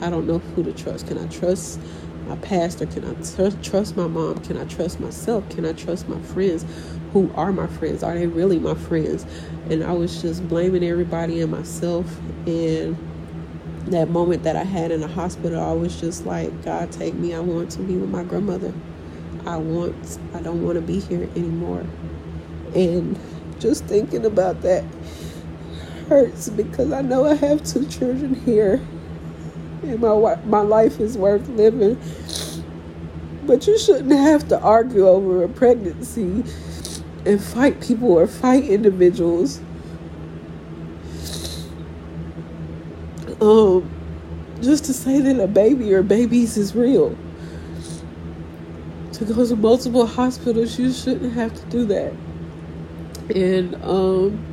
I 0.00 0.10
don't 0.10 0.26
know 0.26 0.38
who 0.38 0.62
to 0.64 0.72
trust. 0.72 1.06
Can 1.06 1.18
I 1.18 1.26
trust 1.28 1.80
my 2.26 2.36
pastor? 2.36 2.86
Can 2.86 3.04
I 3.04 3.14
tr- 3.14 3.56
trust 3.62 3.96
my 3.96 4.06
mom? 4.06 4.40
Can 4.40 4.56
I 4.56 4.64
trust 4.64 5.00
myself? 5.00 5.48
Can 5.50 5.64
I 5.64 5.72
trust 5.72 6.08
my 6.08 6.20
friends? 6.20 6.64
Who 7.12 7.30
are 7.34 7.52
my 7.52 7.66
friends? 7.66 8.02
Are 8.02 8.14
they 8.14 8.26
really 8.26 8.58
my 8.58 8.74
friends? 8.74 9.24
And 9.70 9.84
I 9.84 9.92
was 9.92 10.20
just 10.22 10.46
blaming 10.48 10.84
everybody 10.84 11.40
and 11.40 11.50
myself. 11.50 12.06
And 12.46 12.96
that 13.86 14.10
moment 14.10 14.42
that 14.42 14.56
I 14.56 14.64
had 14.64 14.90
in 14.90 15.00
the 15.00 15.08
hospital, 15.08 15.62
I 15.62 15.72
was 15.72 16.00
just 16.00 16.26
like, 16.26 16.64
God, 16.64 16.92
take 16.92 17.14
me. 17.14 17.34
I 17.34 17.40
want 17.40 17.70
to 17.72 17.80
be 17.80 17.96
with 17.96 18.10
my 18.10 18.24
grandmother. 18.24 18.72
I 19.46 19.56
want, 19.56 20.18
I 20.34 20.42
don't 20.42 20.62
want 20.62 20.76
to 20.76 20.82
be 20.82 21.00
here 21.00 21.28
anymore. 21.36 21.86
And 22.74 23.18
just 23.58 23.84
thinking 23.86 24.26
about 24.26 24.62
that 24.62 24.84
hurts 26.10 26.48
because 26.48 26.90
I 26.90 27.02
know 27.02 27.24
I 27.24 27.34
have 27.36 27.64
two 27.64 27.86
children 27.86 28.34
here 28.34 28.82
and 29.82 30.00
my 30.00 30.36
my 30.44 30.60
life 30.60 31.00
is 31.00 31.16
worth 31.16 31.48
living. 31.50 31.98
But 33.46 33.66
you 33.66 33.78
shouldn't 33.78 34.12
have 34.12 34.48
to 34.48 34.60
argue 34.60 35.06
over 35.06 35.44
a 35.44 35.48
pregnancy 35.48 36.44
and 37.24 37.42
fight 37.42 37.80
people 37.80 38.12
or 38.12 38.26
fight 38.26 38.64
individuals. 38.64 39.60
Um, 43.40 43.88
just 44.60 44.84
to 44.86 44.92
say 44.92 45.20
that 45.20 45.40
a 45.40 45.46
baby 45.46 45.94
or 45.94 46.02
babies 46.02 46.56
is 46.58 46.74
real. 46.74 47.16
To 49.12 49.24
go 49.24 49.46
to 49.46 49.56
multiple 49.56 50.06
hospitals, 50.06 50.78
you 50.78 50.92
shouldn't 50.92 51.32
have 51.34 51.54
to 51.54 51.66
do 51.66 51.84
that. 51.86 52.12
And 53.34 53.76
um 53.84 54.49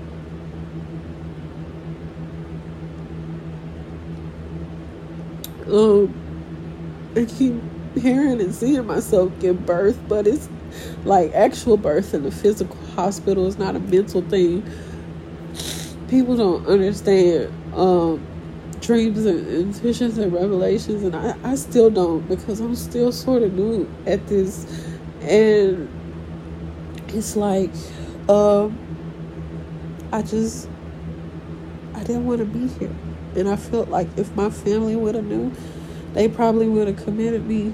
um 5.78 6.14
I 7.16 7.26
keep 7.26 7.56
hearing 7.96 8.40
and 8.42 8.54
seeing 8.54 8.86
myself 8.86 9.32
give 9.40 9.66
birth, 9.66 10.00
but 10.08 10.28
it's 10.28 10.50
like 11.04 11.34
actual 11.34 11.78
birth 11.78 12.14
in 12.14 12.24
the 12.24 12.32
physical 12.32 12.78
hospital. 12.96 13.48
It's 13.48 13.58
not 13.58 13.76
a 13.76 13.80
mental 13.80 14.22
thing. 14.22 14.64
People 16.08 16.38
don't 16.38 16.68
understand 16.68 17.52
um, 17.74 18.26
dreams 18.82 19.26
and, 19.26 19.48
intuitions 19.48 20.18
and 20.18 20.32
revelations, 20.32 21.04
and 21.04 21.16
I, 21.16 21.36
I 21.44 21.56
still 21.56 21.90
don't 21.90 22.28
because 22.28 22.60
I'm 22.60 22.76
still 22.76 23.12
sort 23.12 23.42
of 23.42 23.54
new 23.54 23.90
at 24.06 24.28
this. 24.28 24.66
And 25.22 25.90
it's 27.10 27.36
like, 27.36 27.72
um, 28.30 28.78
I 30.12 30.22
just, 30.22 30.70
I 31.96 32.04
didn't 32.04 32.26
want 32.26 32.40
to 32.40 32.46
be 32.46 32.68
here. 32.80 32.96
And 33.38 33.48
I 33.48 33.56
felt 33.56 33.90
like 33.90 34.08
if 34.18 34.36
my 34.36 34.50
family 34.50 34.96
would 34.96 35.16
have 35.16 35.26
knew, 35.26 35.54
they 36.14 36.28
probably 36.28 36.68
would 36.68 36.88
have 36.88 36.98
committed 36.98 37.46
me 37.46 37.74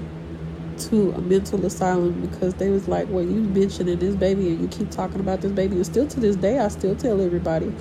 to 0.76 1.12
a 1.12 1.20
mental 1.20 1.64
asylum 1.64 2.20
because 2.20 2.54
they 2.54 2.68
was 2.70 2.88
like, 2.88 3.08
well, 3.08 3.24
you 3.24 3.40
mentioning 3.40 3.98
this 3.98 4.14
baby 4.14 4.48
and 4.48 4.60
you 4.60 4.68
keep 4.68 4.90
talking 4.90 5.20
about 5.20 5.40
this 5.40 5.52
baby. 5.52 5.76
And 5.76 5.86
still 5.86 6.06
to 6.06 6.20
this 6.20 6.36
day, 6.36 6.58
I 6.58 6.68
still 6.68 6.94
tell 6.94 7.20
everybody 7.20 7.72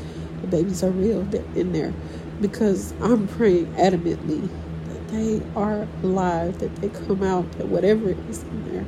the 0.42 0.48
babies 0.48 0.84
are 0.84 0.92
real 0.92 1.22
in 1.56 1.74
there 1.74 1.94
because 2.40 2.94
I'm 3.02 3.28
praying 3.28 3.68
adamantly 3.74 4.50
that 4.88 5.08
they 5.10 5.42
are 5.56 5.88
alive, 6.04 6.60
that 6.60 6.75
they 6.78 6.90
come 6.90 7.24
out, 7.24 7.52
that 7.54 7.68
whatever 7.68 8.10
is 8.30 8.44
in 8.44 8.72
there 8.72 8.86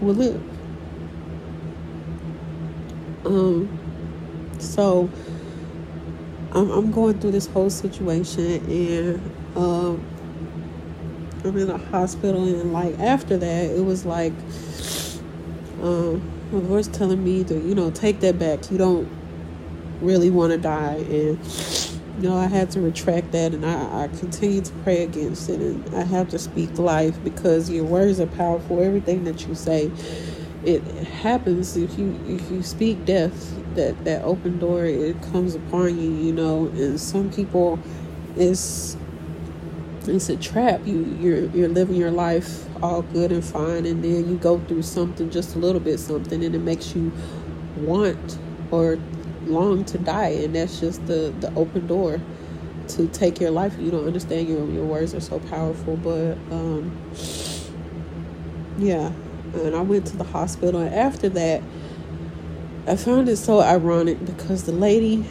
will 0.00 0.14
live. 0.14 0.42
Um, 3.24 3.78
so 4.58 5.08
I'm, 6.52 6.70
I'm 6.70 6.90
going 6.90 7.18
through 7.20 7.32
this 7.32 7.46
whole 7.46 7.70
situation 7.70 8.64
and 8.70 9.56
um 9.56 10.04
I'm 11.44 11.56
in 11.56 11.70
a 11.70 11.78
hospital, 11.78 12.44
and 12.44 12.72
like 12.72 12.98
after 12.98 13.36
that, 13.38 13.70
it 13.70 13.82
was 13.84 14.04
like, 14.04 14.32
um, 15.82 16.20
my 16.52 16.60
voice 16.60 16.86
telling 16.86 17.24
me 17.24 17.44
to, 17.44 17.54
you 17.54 17.74
know, 17.74 17.90
take 17.90 18.20
that 18.20 18.38
back. 18.38 18.70
You 18.70 18.76
don't 18.76 19.08
really 20.02 20.30
want 20.30 20.52
to 20.52 20.58
die, 20.58 20.96
and 20.96 21.38
you 22.20 22.28
know, 22.28 22.36
I 22.36 22.46
had 22.46 22.70
to 22.72 22.80
retract 22.80 23.32
that, 23.32 23.54
and 23.54 23.64
I, 23.64 24.04
I 24.04 24.08
continue 24.08 24.60
to 24.60 24.72
pray 24.84 25.02
against 25.02 25.48
it, 25.48 25.60
and 25.60 25.94
I 25.94 26.02
have 26.02 26.28
to 26.30 26.38
speak 26.38 26.78
life 26.78 27.16
because 27.24 27.70
your 27.70 27.84
words 27.84 28.20
are 28.20 28.26
powerful. 28.26 28.82
Everything 28.82 29.24
that 29.24 29.46
you 29.46 29.54
say, 29.54 29.90
it 30.64 30.82
happens 31.06 31.74
if 31.76 31.98
you 31.98 32.20
if 32.26 32.50
you 32.50 32.62
speak 32.62 33.06
death. 33.06 33.56
That 33.74 34.04
that 34.04 34.22
open 34.24 34.58
door, 34.58 34.84
it 34.84 35.20
comes 35.32 35.54
upon 35.54 35.98
you, 35.98 36.10
you 36.10 36.32
know, 36.32 36.66
and 36.68 37.00
some 37.00 37.30
people, 37.30 37.78
it's 38.36 38.96
it's 40.06 40.28
a 40.28 40.36
trap. 40.36 40.86
You 40.86 41.04
you're 41.20 41.44
you're 41.50 41.68
living 41.68 41.96
your 41.96 42.10
life 42.10 42.66
all 42.82 43.02
good 43.02 43.32
and 43.32 43.44
fine, 43.44 43.86
and 43.86 44.02
then 44.02 44.28
you 44.28 44.36
go 44.36 44.58
through 44.60 44.82
something, 44.82 45.30
just 45.30 45.54
a 45.54 45.58
little 45.58 45.80
bit 45.80 45.98
something, 45.98 46.42
and 46.44 46.54
it 46.54 46.60
makes 46.60 46.94
you 46.94 47.12
want 47.76 48.38
or 48.70 48.98
long 49.46 49.84
to 49.86 49.98
die, 49.98 50.28
and 50.28 50.54
that's 50.54 50.80
just 50.80 51.06
the 51.06 51.34
the 51.40 51.52
open 51.54 51.86
door 51.86 52.20
to 52.88 53.06
take 53.08 53.40
your 53.40 53.50
life. 53.50 53.76
You 53.78 53.90
don't 53.90 54.06
understand 54.06 54.48
your 54.48 54.68
your 54.70 54.84
words 54.84 55.14
are 55.14 55.20
so 55.20 55.38
powerful, 55.38 55.96
but 55.96 56.32
um, 56.50 56.98
yeah. 58.78 59.12
And 59.54 59.74
I 59.74 59.80
went 59.82 60.06
to 60.06 60.16
the 60.16 60.24
hospital, 60.24 60.80
and 60.80 60.94
after 60.94 61.28
that, 61.30 61.62
I 62.86 62.96
found 62.96 63.28
it 63.28 63.36
so 63.36 63.60
ironic 63.60 64.24
because 64.24 64.64
the 64.64 64.72
lady, 64.72 65.24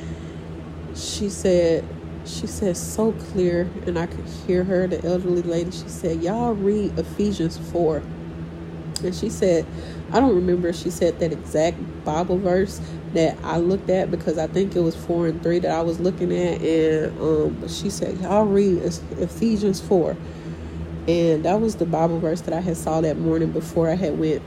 she 0.96 1.30
said 1.30 1.84
she 2.30 2.48
said 2.48 2.78
so 2.78 3.12
clear, 3.12 3.70
and 3.88 3.98
I 3.98 4.06
could 4.06 4.26
hear 4.46 4.64
her, 4.64 4.88
the 4.88 5.04
elderly 5.06 5.42
lady. 5.42 5.72
She 5.72 5.90
said, 5.90 6.22
Y'all 6.22 6.54
read 6.54 6.98
Ephesians 7.00 7.58
4. 7.72 8.04
And 9.04 9.16
she 9.16 9.30
said, 9.30 9.66
I 10.12 10.20
don't 10.20 10.36
remember 10.36 10.74
she 10.74 10.90
said 10.90 11.20
that 11.20 11.32
exact 11.32 11.78
Bible 12.04 12.38
verse 12.38 12.82
that 13.14 13.38
I 13.44 13.58
looked 13.58 13.90
at 13.90 14.12
because 14.12 14.38
I 14.38 14.48
think 14.48 14.76
it 14.76 14.82
was 14.82 14.96
4 14.96 15.28
and 15.28 15.42
3 15.42 15.60
that 15.60 15.72
I 15.72 15.82
was 15.82 16.00
looking 16.00 16.32
at. 16.32 16.62
And 16.62 17.20
um, 17.20 17.68
she 17.68 17.90
said, 17.90 18.20
Y'all 18.20 18.46
read 18.46 18.84
Ephesians 19.18 19.82
4. 19.82 20.16
And 21.08 21.46
that 21.46 21.60
was 21.60 21.78
the 21.78 21.86
Bible 21.86 22.20
verse 22.20 22.42
that 22.42 22.54
I 22.54 22.60
had 22.60 22.78
saw 22.78 23.02
that 23.02 23.18
morning 23.18 23.52
before 23.52 23.90
I 23.90 23.96
had 23.96 24.20
went. 24.20 24.44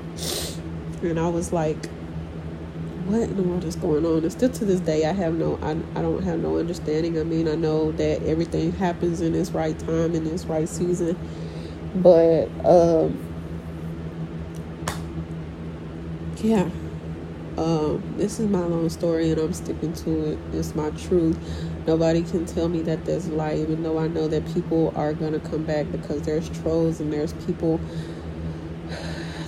And 1.03 1.19
I 1.19 1.29
was 1.29 1.53
like, 1.53 1.89
what 3.07 3.23
in 3.23 3.37
the 3.37 3.43
world 3.43 3.65
is 3.65 3.77
going 3.77 4.07
on? 4.07 4.23
And 4.23 4.33
still 4.33 4.51
to 4.51 4.65
this 4.65 4.81
day, 4.81 5.05
I 5.07 5.13
have 5.13 5.35
no, 5.35 5.59
I, 5.63 5.73
I 5.99 6.03
don't 6.03 6.23
have 6.23 6.41
no 6.41 6.59
understanding. 6.59 7.19
I 7.19 7.25
mean, 7.25 7.49
I 7.49 7.55
know 7.55 7.93
that 7.93 8.23
everything 8.25 8.73
happens 8.73 9.21
in 9.21 9.35
its 9.35 9.51
right 9.51 9.79
time, 9.79 10.15
in 10.15 10.27
its 10.27 10.45
right 10.47 10.69
season, 10.69 11.17
but 11.95 12.49
um, 12.65 13.19
yeah, 16.37 16.69
Um, 17.57 18.03
this 18.17 18.41
is 18.41 18.49
my 18.49 18.61
long 18.65 18.89
story 18.89 19.31
and 19.31 19.39
I'm 19.41 19.53
sticking 19.53 19.93
to 19.93 20.33
it. 20.33 20.39
It's 20.55 20.75
my 20.75 20.91
truth. 20.91 21.39
Nobody 21.87 22.23
can 22.23 22.47
tell 22.47 22.69
me 22.69 22.81
that 22.83 23.05
there's 23.05 23.29
lie, 23.29 23.55
even 23.57 23.83
though 23.83 23.99
I 23.99 24.09
know 24.09 24.27
that 24.29 24.47
people 24.55 24.93
are 24.97 25.13
gonna 25.13 25.41
come 25.41 25.65
back 25.65 25.93
because 25.93 26.23
there's 26.23 26.49
trolls 26.51 27.01
and 27.01 27.13
there's 27.13 27.35
people 27.47 27.79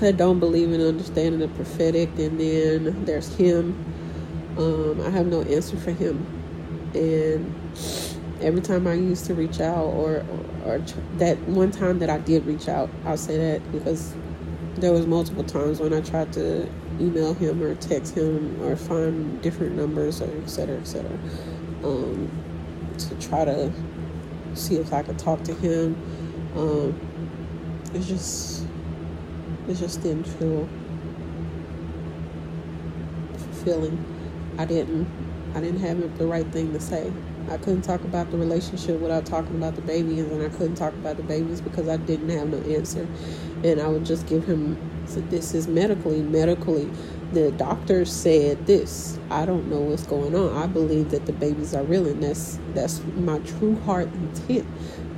that 0.01 0.17
don't 0.17 0.41
believe 0.41 0.73
in 0.73 0.81
understanding 0.81 1.41
the 1.41 1.49
prophetic, 1.49 2.11
and 2.19 2.41
then 2.41 3.05
there's 3.05 3.35
him. 3.37 3.85
Um, 4.57 5.01
I 5.01 5.11
have 5.11 5.27
no 5.27 5.43
answer 5.43 5.77
for 5.77 5.93
him, 5.93 6.27
and 6.95 7.55
every 8.41 8.61
time 8.61 8.87
I 8.87 8.95
used 8.95 9.27
to 9.27 9.35
reach 9.35 9.61
out, 9.61 9.85
or, 9.85 10.25
or, 10.65 10.75
or 10.75 10.79
that 11.19 11.39
one 11.49 11.71
time 11.71 11.99
that 12.01 12.11
I 12.11 12.19
did 12.19 12.47
reach 12.47 12.69
out, 12.69 12.91
I'll 13.05 13.17
say 13.17 13.37
that 13.37 13.73
because 13.73 14.15
there 14.77 14.93
was 14.93 15.07
multiple 15.07 15.45
times 15.45 15.81
when 15.81 15.93
I 15.93 16.01
tried 16.01 16.33
to 16.35 16.69
email 17.01 17.35
him 17.35 17.63
or 17.63 17.75
text 17.77 18.15
him 18.15 18.61
or 18.63 18.77
find 18.77 19.41
different 19.43 19.77
numbers 19.77 20.21
or 20.21 20.31
et 20.43 20.49
cetera, 20.49 20.77
et 20.79 20.87
cetera, 20.87 21.19
um, 21.83 22.31
to 22.99 23.15
try 23.17 23.45
to 23.45 23.73
see 24.55 24.77
if 24.77 24.93
I 24.93 25.03
could 25.03 25.19
talk 25.19 25.43
to 25.45 25.55
him. 25.55 25.97
Um, 26.57 26.95
it's 27.95 28.07
just, 28.07 28.67
it 29.69 29.75
just 29.75 30.03
didn't 30.03 30.25
feel 30.25 30.69
fulfilling. 33.37 34.05
I 34.59 34.65
didn't, 34.65 35.07
I 35.55 35.61
didn't 35.61 35.81
have 35.81 36.19
the 36.19 36.27
right 36.27 36.47
thing 36.53 36.73
to 36.73 36.81
say. 36.81 37.13
I 37.51 37.59
couldn't 37.59 37.83
talk 37.83 38.03
about 38.05 38.31
the 38.31 38.39
relationship 38.39 39.01
without 39.01 39.27
talking 39.27 39.57
about 39.57 39.75
the 39.75 39.83
babies, 39.83 40.25
and 40.25 40.43
I 40.43 40.49
couldn't 40.49 40.77
talk 40.77 40.95
about 40.95 41.17
the 41.17 41.23
babies 41.23 41.61
because 41.61 41.89
I 41.89 41.97
didn't 41.99 42.31
have 42.31 42.49
no 42.49 42.59
answer. 42.75 43.07
And 43.63 43.81
I 43.81 43.89
would 43.89 44.07
just 44.07 44.27
give 44.27 44.45
him, 44.45 44.79
so 45.07 45.21
this 45.21 45.55
is 45.55 45.69
medically, 45.69 46.23
medically. 46.23 46.91
The 47.33 47.51
doctor 47.53 48.05
said 48.05 48.67
this. 48.67 49.19
I 49.31 49.45
don't 49.45 49.69
know 49.69 49.81
what's 49.81 50.05
going 50.05 50.35
on. 50.35 50.57
I 50.57 50.67
believe 50.67 51.11
that 51.11 51.27
the 51.27 51.33
babies 51.33 51.75
are 51.75 51.83
real, 51.83 52.07
and 52.07 52.23
that's 52.23 52.59
that's 52.75 53.03
my 53.17 53.39
true 53.41 53.77
heart 53.81 54.09
intent. 54.13 54.67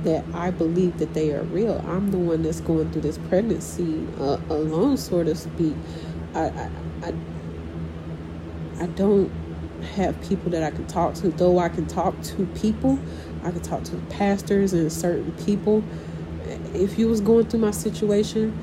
That 0.03 0.25
I 0.33 0.51
believe 0.51 0.97
that 0.99 1.13
they 1.13 1.33
are 1.33 1.43
real. 1.43 1.83
I'm 1.87 2.11
the 2.11 2.17
one 2.17 2.43
that's 2.43 2.61
going 2.61 2.91
through 2.91 3.01
this 3.01 3.17
pregnancy 3.29 4.07
uh, 4.19 4.37
alone, 4.49 4.97
so 4.97 5.23
to 5.23 5.35
speak. 5.35 5.75
I, 6.35 6.41
I, 6.41 6.71
I, 7.03 7.13
I 8.81 8.85
don't 8.87 9.31
have 9.95 10.19
people 10.27 10.51
that 10.51 10.63
I 10.63 10.71
can 10.71 10.87
talk 10.87 11.15
to. 11.15 11.29
Though 11.29 11.59
I 11.59 11.69
can 11.69 11.87
talk 11.87 12.19
to 12.21 12.45
people, 12.61 12.99
I 13.43 13.51
can 13.51 13.61
talk 13.61 13.83
to 13.85 13.95
pastors 14.09 14.73
and 14.73 14.91
certain 14.91 15.31
people. 15.45 15.83
If 16.73 16.99
you 16.99 17.07
was 17.07 17.21
going 17.21 17.47
through 17.47 17.61
my 17.61 17.71
situation 17.71 18.57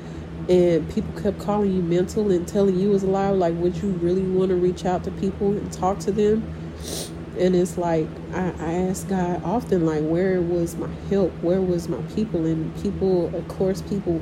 and 0.49 0.89
people 0.93 1.21
kept 1.21 1.39
calling 1.39 1.73
you 1.73 1.81
mental 1.81 2.31
and 2.31 2.47
telling 2.47 2.79
you 2.79 2.89
was 2.89 3.03
alive, 3.03 3.35
like 3.37 3.55
would 3.55 3.77
you 3.77 3.89
really 3.89 4.23
want 4.23 4.49
to 4.49 4.55
reach 4.55 4.85
out 4.85 5.03
to 5.05 5.11
people 5.11 5.51
and 5.51 5.71
talk 5.71 5.99
to 5.99 6.11
them? 6.11 6.43
And 7.39 7.55
it's 7.55 7.77
like 7.77 8.07
I, 8.33 8.53
I 8.59 8.73
ask 8.89 9.07
God 9.09 9.43
often, 9.43 9.85
like, 9.85 10.03
where 10.03 10.41
was 10.41 10.75
my 10.75 10.89
help? 11.09 11.31
Where 11.41 11.61
was 11.61 11.89
my 11.89 12.01
people? 12.15 12.45
And 12.45 12.75
people, 12.81 13.35
of 13.35 13.47
course, 13.47 13.81
people 13.83 14.21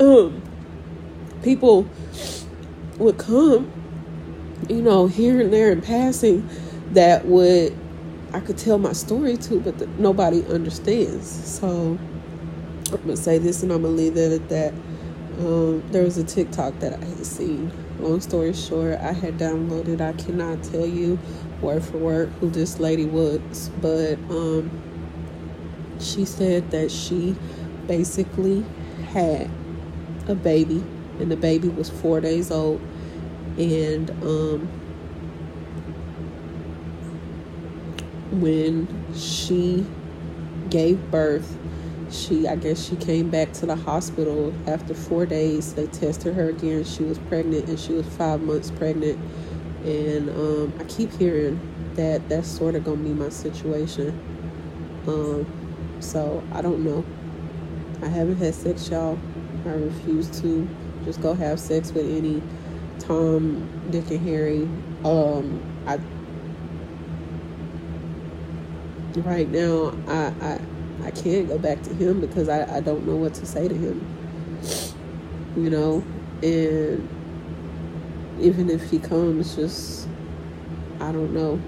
um 0.00 0.42
people 1.42 1.88
would 2.98 3.18
come, 3.18 3.70
you 4.68 4.82
know, 4.82 5.06
here 5.08 5.40
and 5.40 5.52
there 5.52 5.72
in 5.72 5.82
passing 5.82 6.48
that 6.92 7.26
would 7.26 7.76
I 8.32 8.40
could 8.40 8.58
tell 8.58 8.78
my 8.78 8.92
story 8.92 9.36
to, 9.38 9.60
but 9.60 9.78
the, 9.78 9.86
nobody 9.98 10.44
understands. 10.46 11.28
So 11.28 11.98
I'm 12.92 13.00
gonna 13.02 13.16
say 13.16 13.38
this, 13.38 13.62
and 13.62 13.72
I'm 13.72 13.82
gonna 13.82 13.94
leave 13.94 14.16
it 14.16 14.32
at 14.32 14.48
that. 14.50 14.74
Um, 15.40 15.82
there 15.90 16.02
was 16.02 16.18
a 16.18 16.24
TikTok 16.24 16.80
that 16.80 16.92
I 16.92 17.04
had 17.04 17.24
seen. 17.24 17.72
Long 17.98 18.20
story 18.20 18.52
short, 18.52 18.98
I 19.00 19.12
had 19.12 19.38
downloaded. 19.38 20.02
I 20.02 20.12
cannot 20.12 20.62
tell 20.62 20.84
you 20.86 21.18
word 21.62 21.82
for 21.82 21.96
word 21.96 22.28
who 22.40 22.50
this 22.50 22.78
lady 22.78 23.06
was, 23.06 23.70
but 23.80 24.18
um, 24.28 24.70
she 25.98 26.26
said 26.26 26.70
that 26.72 26.90
she 26.90 27.34
basically 27.86 28.66
had 29.12 29.50
a 30.28 30.34
baby 30.34 30.84
and 31.18 31.30
the 31.30 31.36
baby 31.36 31.68
was 31.68 31.88
four 31.88 32.20
days 32.20 32.50
old. 32.50 32.78
And 33.56 34.10
um, 34.22 34.68
when 38.40 38.86
she 39.14 39.86
gave 40.68 41.10
birth, 41.10 41.56
she 42.10 42.46
I 42.46 42.56
guess 42.56 42.88
she 42.88 42.96
came 42.96 43.30
back 43.30 43.52
to 43.54 43.66
the 43.66 43.76
hospital 43.76 44.52
after 44.66 44.94
four 44.94 45.26
days. 45.26 45.74
They 45.74 45.86
tested 45.86 46.34
her 46.34 46.48
again. 46.50 46.84
She 46.84 47.04
was 47.04 47.18
pregnant, 47.18 47.68
and 47.68 47.78
she 47.78 47.92
was 47.92 48.06
five 48.06 48.40
months 48.42 48.70
pregnant. 48.70 49.18
And 49.84 50.28
um, 50.30 50.72
I 50.78 50.84
keep 50.84 51.12
hearing 51.12 51.58
that 51.94 52.28
that's 52.28 52.48
sort 52.48 52.74
of 52.74 52.84
gonna 52.84 52.96
be 52.98 53.10
my 53.10 53.28
situation. 53.28 54.18
Um, 55.06 55.46
so 56.00 56.42
I 56.52 56.62
don't 56.62 56.84
know. 56.84 57.04
I 58.02 58.08
haven't 58.08 58.36
had 58.36 58.54
sex, 58.54 58.88
y'all. 58.88 59.18
I 59.66 59.70
refuse 59.70 60.28
to 60.40 60.68
just 61.04 61.20
go 61.20 61.34
have 61.34 61.60
sex 61.60 61.92
with 61.92 62.06
any 62.06 62.42
Tom, 62.98 63.68
Dick, 63.90 64.10
and 64.10 64.20
Harry. 64.20 64.68
Um, 65.04 65.62
I 65.86 65.98
right 69.22 69.50
now 69.50 69.92
I 70.06 70.32
I 70.40 70.60
I 71.04 71.10
can't 71.10 71.48
go 71.48 71.58
back 71.58 71.82
to 71.82 71.94
him 71.94 72.20
because 72.20 72.48
I 72.48 72.76
I 72.76 72.80
don't 72.80 73.06
know 73.06 73.16
what 73.16 73.34
to 73.34 73.46
say 73.46 73.68
to 73.68 73.74
him. 73.74 74.04
You 75.56 75.70
know, 75.70 76.04
and 76.42 77.08
even 78.40 78.70
if 78.70 78.90
he 78.90 78.98
comes, 78.98 79.56
just 79.56 80.08
I 81.00 81.12
don't 81.12 81.34
know 81.34 81.60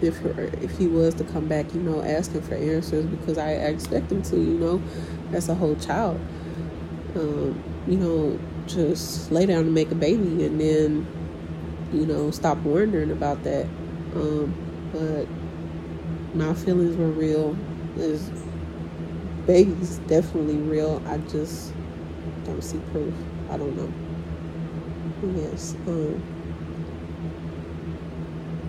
if 0.00 0.24
if 0.62 0.78
he 0.78 0.86
was 0.86 1.14
to 1.14 1.24
come 1.24 1.46
back, 1.46 1.72
you 1.74 1.80
know, 1.80 2.02
asking 2.02 2.42
for 2.42 2.54
answers 2.54 3.06
because 3.06 3.38
I, 3.38 3.50
I 3.50 3.68
expect 3.68 4.10
him 4.10 4.22
to, 4.22 4.36
you 4.36 4.58
know, 4.58 4.82
as 5.32 5.48
a 5.48 5.54
whole 5.54 5.76
child 5.76 6.20
um, 7.16 7.62
you 7.86 7.96
know, 7.96 8.38
just 8.66 9.30
lay 9.30 9.46
down 9.46 9.60
and 9.60 9.74
make 9.74 9.90
a 9.90 9.94
baby 9.94 10.44
and 10.44 10.60
then, 10.60 11.06
you 11.92 12.06
know, 12.06 12.30
stop 12.30 12.58
wondering 12.58 13.10
about 13.10 13.42
that. 13.44 13.66
Um, 14.14 14.54
but 14.92 15.26
my 16.34 16.52
feelings 16.52 16.96
were 16.96 17.10
real. 17.10 17.56
This 17.96 18.28
baby's 19.46 19.98
definitely 20.08 20.56
real. 20.56 21.00
I 21.06 21.18
just 21.18 21.72
don't 22.44 22.62
see 22.62 22.78
proof. 22.90 23.14
I 23.50 23.56
don't 23.56 23.76
know. 23.76 23.92
Yes. 25.40 25.74
Um, 25.86 26.22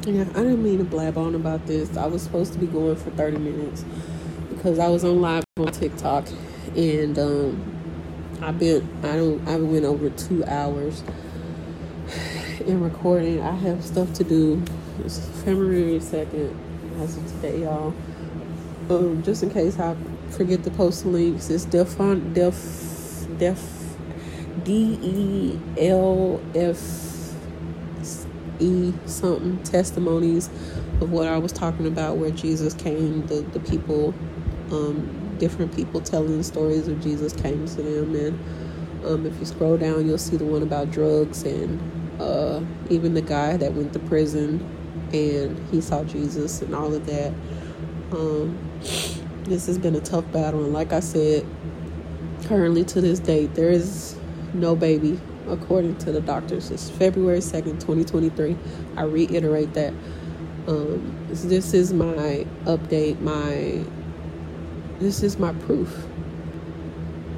yeah, 0.05 0.21
I 0.21 0.43
didn't 0.43 0.63
mean 0.63 0.77
to 0.77 0.83
blab 0.83 1.17
on 1.17 1.33
about 1.33 1.65
this. 1.65 1.97
I 1.97 2.05
was 2.05 2.21
supposed 2.21 2.53
to 2.53 2.59
be 2.59 2.67
going 2.67 2.95
for 2.95 3.09
30 3.11 3.39
minutes 3.39 3.83
because 4.49 4.77
I 4.77 4.87
was 4.87 5.03
on 5.03 5.19
live 5.19 5.43
on 5.57 5.71
TikTok 5.71 6.27
and 6.75 7.17
um, 7.17 7.75
I've 8.41 8.59
been 8.59 8.87
I 9.03 9.15
don't 9.15 9.47
I 9.47 9.55
went 9.57 9.85
over 9.85 10.11
two 10.11 10.45
hours 10.45 11.03
in 12.65 12.81
recording. 12.81 13.41
I 13.41 13.55
have 13.55 13.83
stuff 13.83 14.13
to 14.13 14.23
do. 14.23 14.61
It's 15.03 15.19
February 15.43 15.99
second 15.99 16.55
as 16.99 17.17
of 17.17 17.25
today, 17.27 17.61
y'all. 17.63 17.93
Um, 18.89 19.23
just 19.23 19.43
in 19.43 19.49
case 19.49 19.79
I 19.79 19.95
forget 20.29 20.63
to 20.63 20.71
post 20.71 21.03
the 21.03 21.09
links, 21.09 21.49
it's 21.49 21.65
Delfon 21.65 22.33
Def 22.33 23.27
Def 23.39 23.97
D 24.63 24.99
E 25.01 25.59
L 25.77 26.41
F 26.53 27.33
E 28.59 28.93
something 29.05 29.61
testimonies 29.63 30.47
of 31.01 31.11
what 31.11 31.27
I 31.27 31.37
was 31.37 31.51
talking 31.51 31.87
about 31.87 32.17
where 32.17 32.31
Jesus 32.31 32.73
came, 32.73 33.25
the, 33.27 33.41
the 33.41 33.59
people 33.59 34.13
um 34.71 35.25
different 35.37 35.75
people 35.75 35.99
telling 35.99 36.41
stories 36.43 36.87
of 36.87 37.01
Jesus 37.01 37.33
came 37.33 37.65
to 37.65 37.81
them. 37.81 38.15
And 38.15 39.05
um, 39.05 39.25
if 39.25 39.37
you 39.39 39.45
scroll 39.45 39.77
down, 39.77 40.07
you'll 40.07 40.17
see 40.17 40.37
the 40.37 40.45
one 40.45 40.63
about 40.63 40.91
drugs 40.91 41.43
and 41.43 42.21
uh, 42.21 42.61
even 42.89 43.13
the 43.13 43.21
guy 43.21 43.57
that 43.57 43.73
went 43.73 43.93
to 43.93 43.99
prison 43.99 44.65
and 45.13 45.57
he 45.69 45.81
saw 45.81 46.03
Jesus 46.03 46.61
and 46.61 46.75
all 46.75 46.93
of 46.93 47.05
that. 47.05 47.33
Um, 48.11 48.57
this 49.43 49.67
has 49.67 49.77
been 49.77 49.95
a 49.95 50.01
tough 50.01 50.29
battle, 50.31 50.63
and 50.63 50.73
like 50.73 50.93
I 50.93 50.99
said, 50.99 51.45
currently 52.45 52.83
to 52.85 53.01
this 53.01 53.19
date, 53.19 53.53
there 53.55 53.69
is 53.69 54.17
no 54.53 54.75
baby 54.75 55.19
according 55.47 55.97
to 55.97 56.11
the 56.11 56.21
doctors. 56.21 56.71
It's 56.71 56.89
February 56.89 57.39
2nd, 57.39 57.79
2023. 57.79 58.55
I 58.97 59.03
reiterate 59.03 59.73
that. 59.73 59.93
Um, 60.67 61.15
this 61.29 61.75
is 61.75 61.93
my 61.93 62.45
update, 62.63 63.19
my 63.21 63.83
this 64.99 65.21
is 65.21 65.37
my 65.37 65.53
proof. 65.53 66.07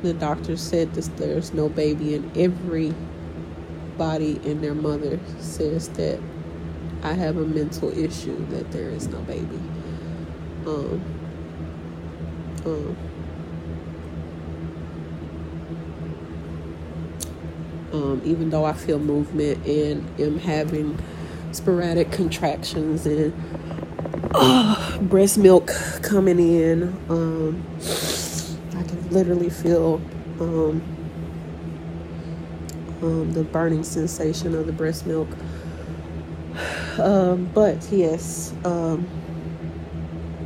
The 0.04 0.14
doctor 0.14 0.56
said 0.56 0.94
this 0.94 1.08
there's 1.10 1.54
no 1.54 1.68
baby 1.68 2.16
and 2.16 2.38
every 2.38 2.94
body 3.98 4.40
and 4.46 4.64
their 4.64 4.76
mother 4.76 5.20
says 5.40 5.90
that 5.90 6.22
I 7.08 7.14
have 7.14 7.38
a 7.38 7.46
mental 7.46 7.90
issue 7.98 8.46
that 8.48 8.70
there 8.74 8.90
is 8.90 9.08
no 9.08 9.20
baby. 9.22 9.60
Um, 10.66 11.02
um, 12.66 12.98
um, 17.94 18.22
even 18.26 18.50
though 18.50 18.66
I 18.66 18.74
feel 18.74 19.00
movement 19.00 19.66
and 19.66 20.20
am 20.20 20.38
having 20.40 21.00
sporadic 21.54 22.12
contractions 22.12 23.06
and 23.06 23.34
uh, 24.34 24.98
breast 25.00 25.38
milk 25.38 25.68
coming 26.02 26.40
in, 26.40 26.84
um, 27.08 27.66
I 28.76 28.84
can 28.84 29.10
literally 29.12 29.50
feel 29.50 30.02
um, 30.42 30.82
um, 33.02 33.32
the 33.32 33.44
burning 33.44 33.86
sensation 33.86 34.54
of 34.56 34.66
the 34.66 34.74
breast 34.74 35.06
milk 35.08 35.30
um, 37.00 37.50
but 37.54 37.88
yes, 37.92 38.54
um, 38.66 39.08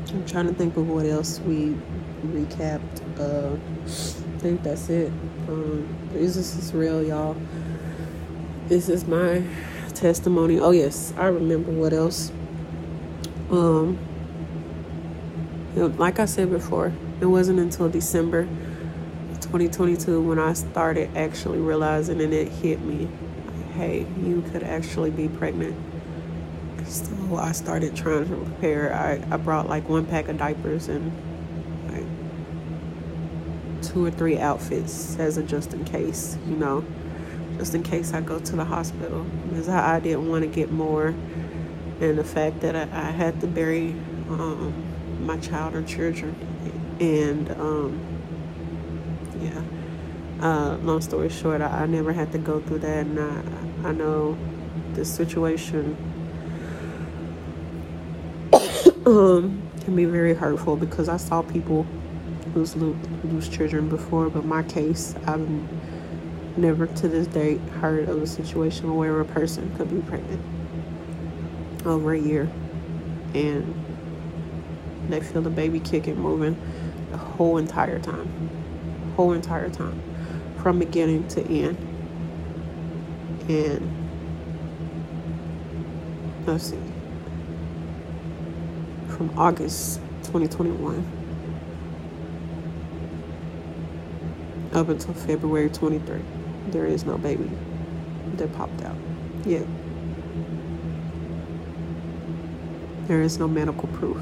I'm 0.10 0.26
trying 0.26 0.48
to 0.48 0.54
think 0.54 0.76
of 0.76 0.88
what 0.90 1.06
else 1.06 1.40
we 1.40 1.78
recapped. 2.26 3.20
Uh, 3.20 3.56
I 3.56 4.40
think 4.40 4.64
that's 4.64 4.90
it. 4.90 5.12
Um, 5.48 5.88
this 6.12 6.36
is 6.36 6.74
real, 6.74 7.04
y'all. 7.04 7.38
This 8.68 8.90
is 8.90 9.06
my 9.06 9.44
testimony. 9.94 10.60
Oh 10.60 10.72
yes, 10.72 11.14
I 11.18 11.28
remember 11.28 11.72
what 11.72 11.94
else. 11.94 12.32
Um, 13.50 13.98
you 15.76 15.82
know, 15.82 15.88
like 15.98 16.20
I 16.20 16.26
said 16.26 16.50
before, 16.50 16.92
it 17.22 17.26
wasn't 17.26 17.60
until 17.60 17.88
December 17.88 18.44
2022 19.42 20.22
when 20.22 20.40
I 20.40 20.54
started 20.54 21.16
actually 21.16 21.60
realizing 21.60 22.22
and 22.22 22.34
it 22.34 22.50
hit 22.50 22.82
me 22.82 23.10
hey, 23.74 24.06
you 24.22 24.44
could 24.52 24.64
actually 24.64 25.10
be 25.12 25.28
pregnant. 25.28 25.76
So 26.92 27.38
I 27.38 27.54
started 27.54 27.96
trying 27.96 28.28
to 28.28 28.36
prepare. 28.36 28.94
I, 28.94 29.14
I 29.34 29.38
brought 29.38 29.70
like 29.70 29.88
one 29.88 30.06
pack 30.06 30.28
of 30.28 30.38
diapers 30.38 30.90
and 30.90 31.14
like 31.88 32.04
two 33.82 34.06
or 34.06 34.12
three 34.12 34.38
outfits 34.38 35.18
as 35.18 35.38
a 35.38 35.44
just 35.44 35.74
in 35.74 35.86
case, 35.86 36.38
you 36.46 36.58
know, 36.58 36.84
just 37.58 37.76
in 37.76 37.84
case 37.84 38.14
I 38.14 38.20
go 38.20 38.40
to 38.40 38.56
the 38.58 38.66
hospital. 38.66 39.26
Because 39.48 39.70
I, 39.70 39.96
I 39.96 40.00
didn't 40.02 40.28
want 40.28 40.44
to 40.44 40.50
get 40.50 40.70
more. 40.70 41.16
And 42.02 42.18
the 42.18 42.26
fact 42.26 42.60
that 42.60 42.76
I, 42.76 42.82
I 42.82 43.12
had 43.12 43.40
to 43.40 43.48
bury 43.48 43.92
um, 44.28 44.74
my 45.26 45.38
child 45.38 45.76
or 45.76 45.84
children. 45.84 46.36
And 47.00 47.52
um, 47.52 48.02
yeah. 49.40 49.62
Uh, 50.46 50.76
long 50.84 51.00
story 51.00 51.30
short, 51.30 51.62
I, 51.62 51.84
I, 51.84 51.86
never 51.86 52.12
had 52.12 52.32
to 52.32 52.40
go 52.40 52.60
through 52.60 52.80
that, 52.80 53.06
and 53.06 53.20
I, 53.20 53.90
I 53.90 53.92
know 53.92 54.36
the 54.96 55.06
situation 55.06 55.96
um, 59.06 59.62
can 59.84 59.96
be 59.96 60.06
very 60.06 60.34
hurtful 60.34 60.76
because 60.76 61.10
I 61.10 61.18
saw 61.18 61.42
people 61.42 61.86
lose 62.56 62.76
lose 62.76 63.50
children 63.50 63.90
before, 63.90 64.30
but 64.30 64.46
my 64.46 64.64
case, 64.64 65.16
I've 65.26 65.48
never 66.58 66.88
to 66.88 67.08
this 67.08 67.28
day 67.28 67.58
heard 67.80 68.10
of 68.10 68.22
a 68.22 68.28
situation 68.28 68.96
where 68.96 69.20
a 69.20 69.26
person 69.26 69.76
could 69.78 69.90
be 69.90 70.02
pregnant 70.02 70.42
over 71.86 72.14
a 72.14 72.20
year 72.20 72.50
and 73.34 73.74
they 75.10 75.20
feel 75.22 75.42
the 75.42 75.50
baby 75.50 75.80
kicking, 75.80 76.20
moving 76.20 76.58
the 77.12 77.18
whole 77.18 77.58
entire 77.58 78.00
time 78.00 78.52
whole 79.16 79.34
entire 79.34 79.70
time 79.70 80.02
from 80.62 80.80
beginning 80.80 81.28
to 81.28 81.42
end. 81.44 81.78
And 83.50 83.92
let's 86.46 86.66
see, 86.72 86.78
from 89.22 89.38
August 89.38 90.00
2021 90.24 91.06
up 94.74 94.90
until 94.90 95.14
February 95.14 95.70
23, 95.70 96.20
there 96.70 96.88
is 96.88 97.06
no 97.06 97.20
baby 97.20 97.48
that 98.38 98.52
popped 98.54 98.82
out 98.82 98.96
yet. 99.46 99.64
There 103.06 103.22
is 103.22 103.38
no 103.38 103.48
medical 103.48 103.88
proof. 103.90 104.18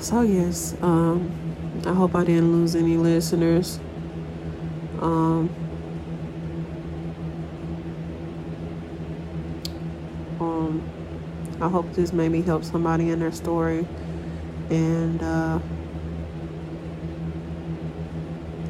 So 0.00 0.20
yes, 0.20 0.76
um, 0.80 1.32
I 1.84 1.92
hope 1.92 2.14
I 2.14 2.22
didn't 2.22 2.52
lose 2.52 2.76
any 2.76 2.96
listeners. 2.96 3.80
Um, 5.00 5.50
um, 10.40 10.82
I 11.60 11.68
hope 11.68 11.92
this 11.92 12.12
maybe 12.12 12.42
help 12.42 12.64
somebody 12.64 13.10
in 13.10 13.20
their 13.20 13.32
story, 13.32 13.86
and 14.70 15.22
uh, 15.22 15.58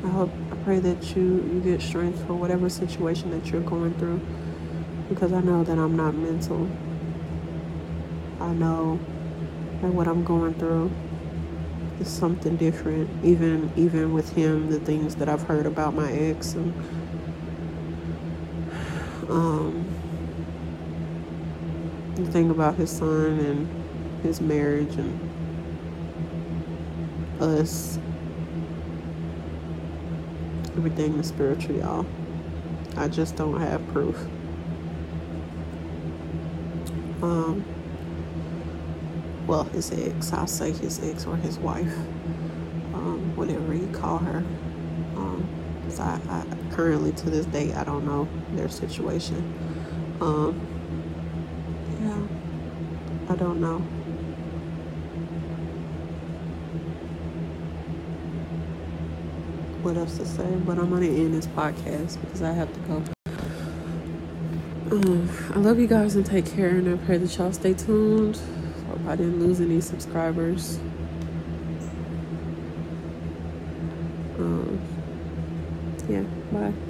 I 0.05 0.09
hope 0.09 0.31
I 0.51 0.57
pray 0.65 0.81
that 0.81 1.15
you 1.15 1.23
you 1.53 1.61
get 1.61 1.81
strength 1.81 2.27
for 2.27 2.35
whatever 2.35 2.69
situation 2.69 3.31
that 3.31 3.51
you're 3.51 3.61
going 3.61 3.95
through, 3.95 4.21
because 5.09 5.33
I 5.33 5.41
know 5.41 5.63
that 5.65 5.79
I'm 5.79 5.97
not 5.97 6.15
mental. 6.15 6.69
I 8.41 8.53
know 8.53 8.99
that 9.83 9.93
what 9.93 10.09
I'm 10.09 10.25
going 10.25 10.55
through 10.55 10.91
is 12.01 12.09
something 12.09 12.57
different. 12.57 13.09
Even 13.25 13.71
even 13.77 14.13
with 14.13 14.33
him, 14.33 14.71
the 14.71 14.81
things 14.81 15.17
that 15.17 15.29
I've 15.29 15.43
heard 15.43 15.67
about 15.67 15.95
my 15.95 16.11
ex 16.11 16.55
and 16.55 16.75
um, 19.29 19.90
the 22.25 22.31
thing 22.31 22.51
about 22.51 22.75
his 22.77 22.91
son 22.91 23.39
and 23.39 24.23
his 24.23 24.41
marriage 24.41 24.95
and 24.97 25.19
us. 27.41 27.99
Everything 30.77 31.19
is 31.19 31.29
spiritual, 31.29 31.77
y'all. 31.77 32.07
I 32.97 33.09
just 33.09 33.37
don't 33.37 33.61
have 33.61 33.87
proof. 33.89 34.17
Um, 37.23 37.65
well, 39.47 39.65
his 39.65 39.93
ex, 39.93 40.33
I'll 40.33 40.47
say 40.47 40.73
his 40.73 41.03
ex 41.03 41.27
or 41.27 41.37
his 41.37 41.59
wife, 41.59 41.93
um, 42.95 43.33
whatever 43.37 43.75
you 43.75 43.89
call 43.89 44.19
her. 44.19 44.39
Um, 45.17 45.47
I, 45.99 46.21
I, 46.29 46.45
currently 46.73 47.13
to 47.13 47.31
this 47.31 47.47
day, 47.47 47.73
I 47.73 47.85
don't 47.85 48.07
know 48.07 48.29
their 48.53 48.69
situation. 48.69 49.55
Um, 50.21 50.70
I 52.13 53.37
don't 53.37 53.61
know. 53.61 53.79
What 59.83 59.97
else 59.97 60.19
to 60.19 60.27
say? 60.27 60.45
But 60.67 60.79
I'm 60.79 60.91
gonna 60.91 61.07
end 61.07 61.35
this 61.35 61.47
podcast 61.47 62.21
because 62.21 62.43
I 62.43 62.53
have 62.53 62.73
to 62.73 62.81
go. 62.81 63.03
Um, 64.91 65.31
I 65.55 65.59
love 65.59 65.79
you 65.79 65.87
guys 65.87 66.17
and 66.17 66.27
take 66.27 66.47
care, 66.47 66.71
and 66.71 66.89
I 66.89 67.05
pray 67.07 67.17
that 67.19 67.39
y'all 67.39 67.53
stay 67.53 67.75
tuned. 67.75 68.39
Hope 68.89 69.07
I 69.07 69.17
didn't 69.17 69.39
lose 69.39 69.61
any 69.61 69.81
subscribers. 69.81 70.79